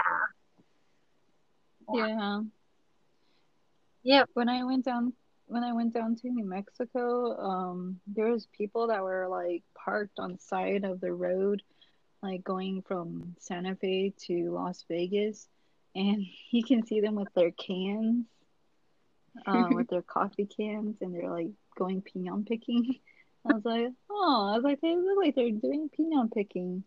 [1.92, 2.40] Yeah.
[4.04, 4.30] Yep.
[4.34, 5.12] When I went down
[5.46, 10.18] when I went down to New Mexico, um, there was people that were like parked
[10.18, 11.62] on the side of the road,
[12.22, 15.48] like going from Santa Fe to Las Vegas,
[15.94, 18.26] and you can see them with their cans,
[19.46, 22.96] uh, with their coffee cans, and they're like going pinon picking.
[23.44, 26.84] I was like, oh, I was like, they look like they're doing pinon picking.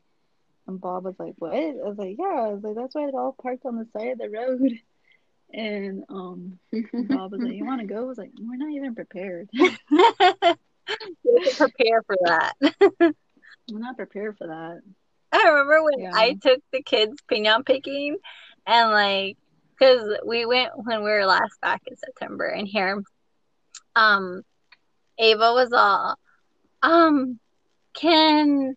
[0.68, 1.54] And Bob was like, what?
[1.54, 2.26] I was like, yeah.
[2.26, 4.72] I was like, that's why they're all parked on the side of the road.
[5.54, 7.98] And um, Bob was like, you want to go?
[7.98, 9.50] I was like, we're not even prepared.
[9.56, 10.58] to
[11.58, 12.54] prepare for that.
[13.70, 14.82] We're not prepared for that.
[15.36, 16.12] I remember when Yeah.
[16.14, 18.18] I took the kids pinon picking
[18.66, 19.38] and like
[19.78, 23.02] because we went when we were last back in September and here
[23.96, 24.42] um
[25.20, 26.16] Ava was all
[26.82, 27.40] um
[27.94, 28.76] can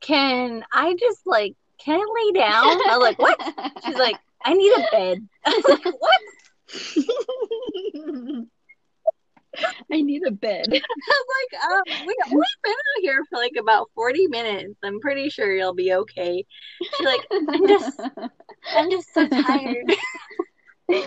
[0.00, 2.80] can I just like can I lay down?
[2.88, 3.38] I was like what?
[3.84, 5.18] She's like I need a bed.
[5.44, 6.20] I was like what?
[9.92, 10.66] I need a bed.
[10.68, 10.80] I was
[11.52, 14.74] like um we we've been out here for like about 40 minutes.
[14.82, 16.44] I'm pretty sure you'll be okay.
[16.82, 18.00] She's like I'm just
[18.74, 19.86] I'm just so tired.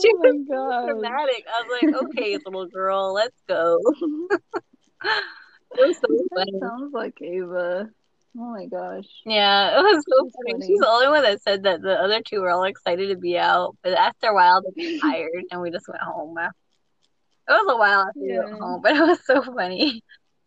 [0.00, 0.86] She oh my god.
[0.86, 1.44] dramatic.
[1.48, 3.78] I was like, okay, little girl, let's go.
[5.02, 7.88] So That sounds like Ava.
[8.38, 9.06] Oh my gosh.
[9.24, 10.66] Yeah, it was so funny.
[10.66, 13.38] She's the only one that said that the other two were all excited to be
[13.38, 16.36] out, but after a while they got tired and we just went home.
[16.38, 16.52] It
[17.52, 20.02] was a while after we went home, but it was so funny.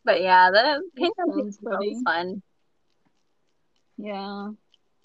[0.06, 1.58] But yeah, the pin was
[2.06, 2.42] fun.
[3.98, 4.52] Yeah.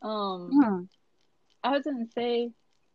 [0.03, 0.82] Um, Hmm.
[1.62, 2.51] I was gonna say,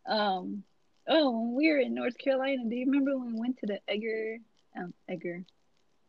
[0.06, 0.62] um,
[1.08, 3.80] oh, when we were in North Carolina, do you remember when we went to the
[3.88, 4.38] Edgar,
[4.76, 5.44] um, Edgar,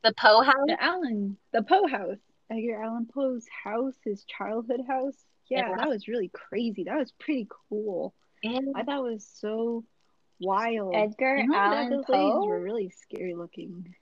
[0.04, 0.68] The Poe House.
[0.68, 2.20] the Allen, the Poe house,
[2.52, 5.16] Edgar Allan Poe's house, his childhood house?
[5.50, 5.78] Yeah, Yeah.
[5.78, 6.84] that was really crazy.
[6.84, 8.14] That was pretty cool.
[8.44, 8.60] Yeah.
[8.76, 9.84] I thought it was so
[10.40, 10.96] wild.
[10.96, 12.46] Edgar And all Allan Poe?
[12.46, 13.96] were really scary looking.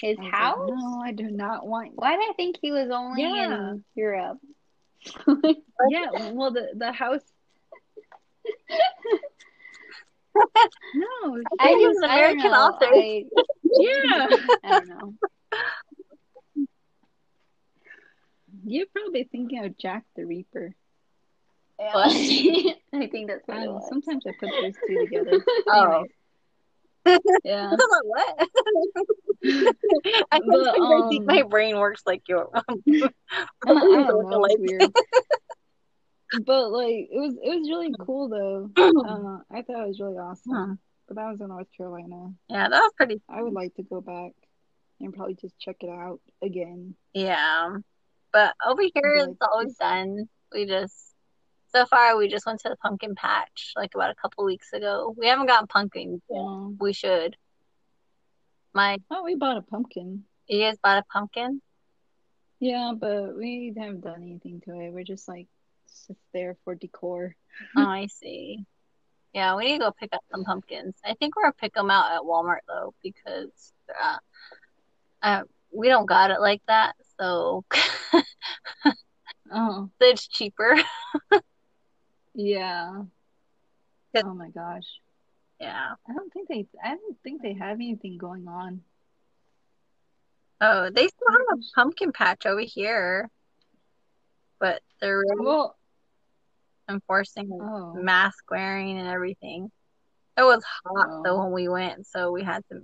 [0.00, 0.58] His was like, house?
[0.68, 1.92] no, I do not want.
[1.94, 3.70] Why did I think he was only Yeah.
[3.72, 4.38] in Europe?
[5.90, 7.20] Yeah, well, the the house.
[10.94, 12.86] No, I was an American author.
[12.86, 13.24] I,
[13.62, 14.26] yeah.
[14.64, 15.14] I don't know.
[18.66, 20.74] You're probably thinking of Jack the Ripper.
[21.76, 22.06] What?
[22.12, 23.88] I think that's what I it was.
[23.88, 25.44] Sometimes I put those two together.
[25.68, 26.04] Oh.
[27.44, 27.70] Yeah.
[27.70, 28.48] I was like, what?
[30.32, 32.48] I But, don't um, think my brain works like your.
[32.54, 32.62] I
[33.66, 34.90] don't know, it's weird.
[36.46, 38.70] But like, it was it was really cool though.
[38.78, 40.52] Uh, I thought it was really awesome.
[40.54, 40.72] Hmm.
[41.06, 42.32] But that was in North Carolina.
[42.48, 43.20] Yeah, that was pretty.
[43.28, 44.32] I would like to go back
[45.00, 46.94] and probably just check it out again.
[47.12, 47.76] Yeah,
[48.34, 50.28] but over here it's always done.
[50.52, 51.14] We just
[51.72, 55.14] so far we just went to the pumpkin patch like about a couple weeks ago.
[55.16, 56.20] We haven't gotten pumpkin.
[56.28, 56.38] yet.
[56.38, 57.36] Um, We should.
[58.74, 60.24] My, oh, we bought a pumpkin.
[60.48, 61.62] you guys bought a pumpkin?
[62.58, 64.92] Yeah, but we haven't done anything to it.
[64.92, 65.46] We're just like
[65.86, 67.36] sit there for decor.
[67.76, 68.64] Oh, I see.
[69.32, 70.96] Yeah, we need to go pick up some pumpkins.
[71.04, 73.72] I think we're gonna pick them out at Walmart though because
[74.02, 74.16] uh,
[75.22, 77.64] uh, we don't got it like that, so
[79.52, 80.76] Oh, it's cheaper.
[82.34, 83.02] yeah.
[84.16, 84.86] Oh my gosh.
[85.60, 85.94] Yeah.
[86.08, 88.80] I don't think they I don't think they have anything going on.
[90.60, 93.28] Oh, they still have a pumpkin patch over here,
[94.58, 95.76] but they're really Well,
[96.88, 97.94] enforcing oh.
[97.94, 99.70] mask wearing and everything.
[100.38, 101.44] It was hot though Oh.
[101.44, 102.80] when we went, so we had to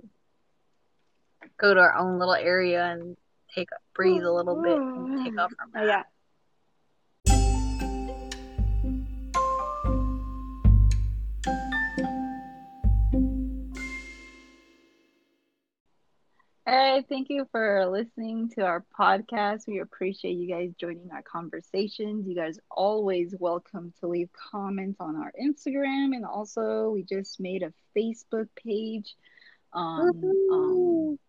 [1.57, 3.17] go to our own little area and
[3.53, 6.03] take a breathe a little bit and take off our Oh yeah.
[16.67, 19.67] All right, thank you for listening to our podcast.
[19.67, 22.25] We appreciate you guys joining our conversations.
[22.27, 27.63] You guys always welcome to leave comments on our Instagram, and also we just made
[27.63, 29.15] a Facebook page
[29.73, 30.11] on
[30.51, 31.19] um,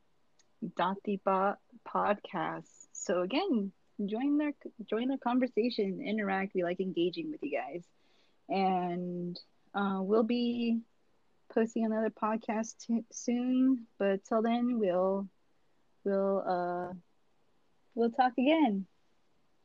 [0.62, 1.56] Dati Ba
[1.86, 2.88] Podcast.
[2.92, 3.72] So again,
[4.06, 4.52] join their
[4.88, 6.52] join the conversation, interact.
[6.54, 7.84] We like engaging with you guys,
[8.48, 9.38] and
[9.74, 10.80] uh, we'll be
[11.52, 13.86] posting another podcast t- soon.
[13.98, 15.28] But till then, we'll
[16.04, 16.94] we'll uh
[17.94, 18.86] we'll talk again.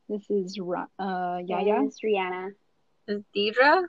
[0.08, 1.84] This is Ra- uh Yaya.
[1.84, 2.50] It's Rihanna.
[3.06, 3.84] This Is Deidre?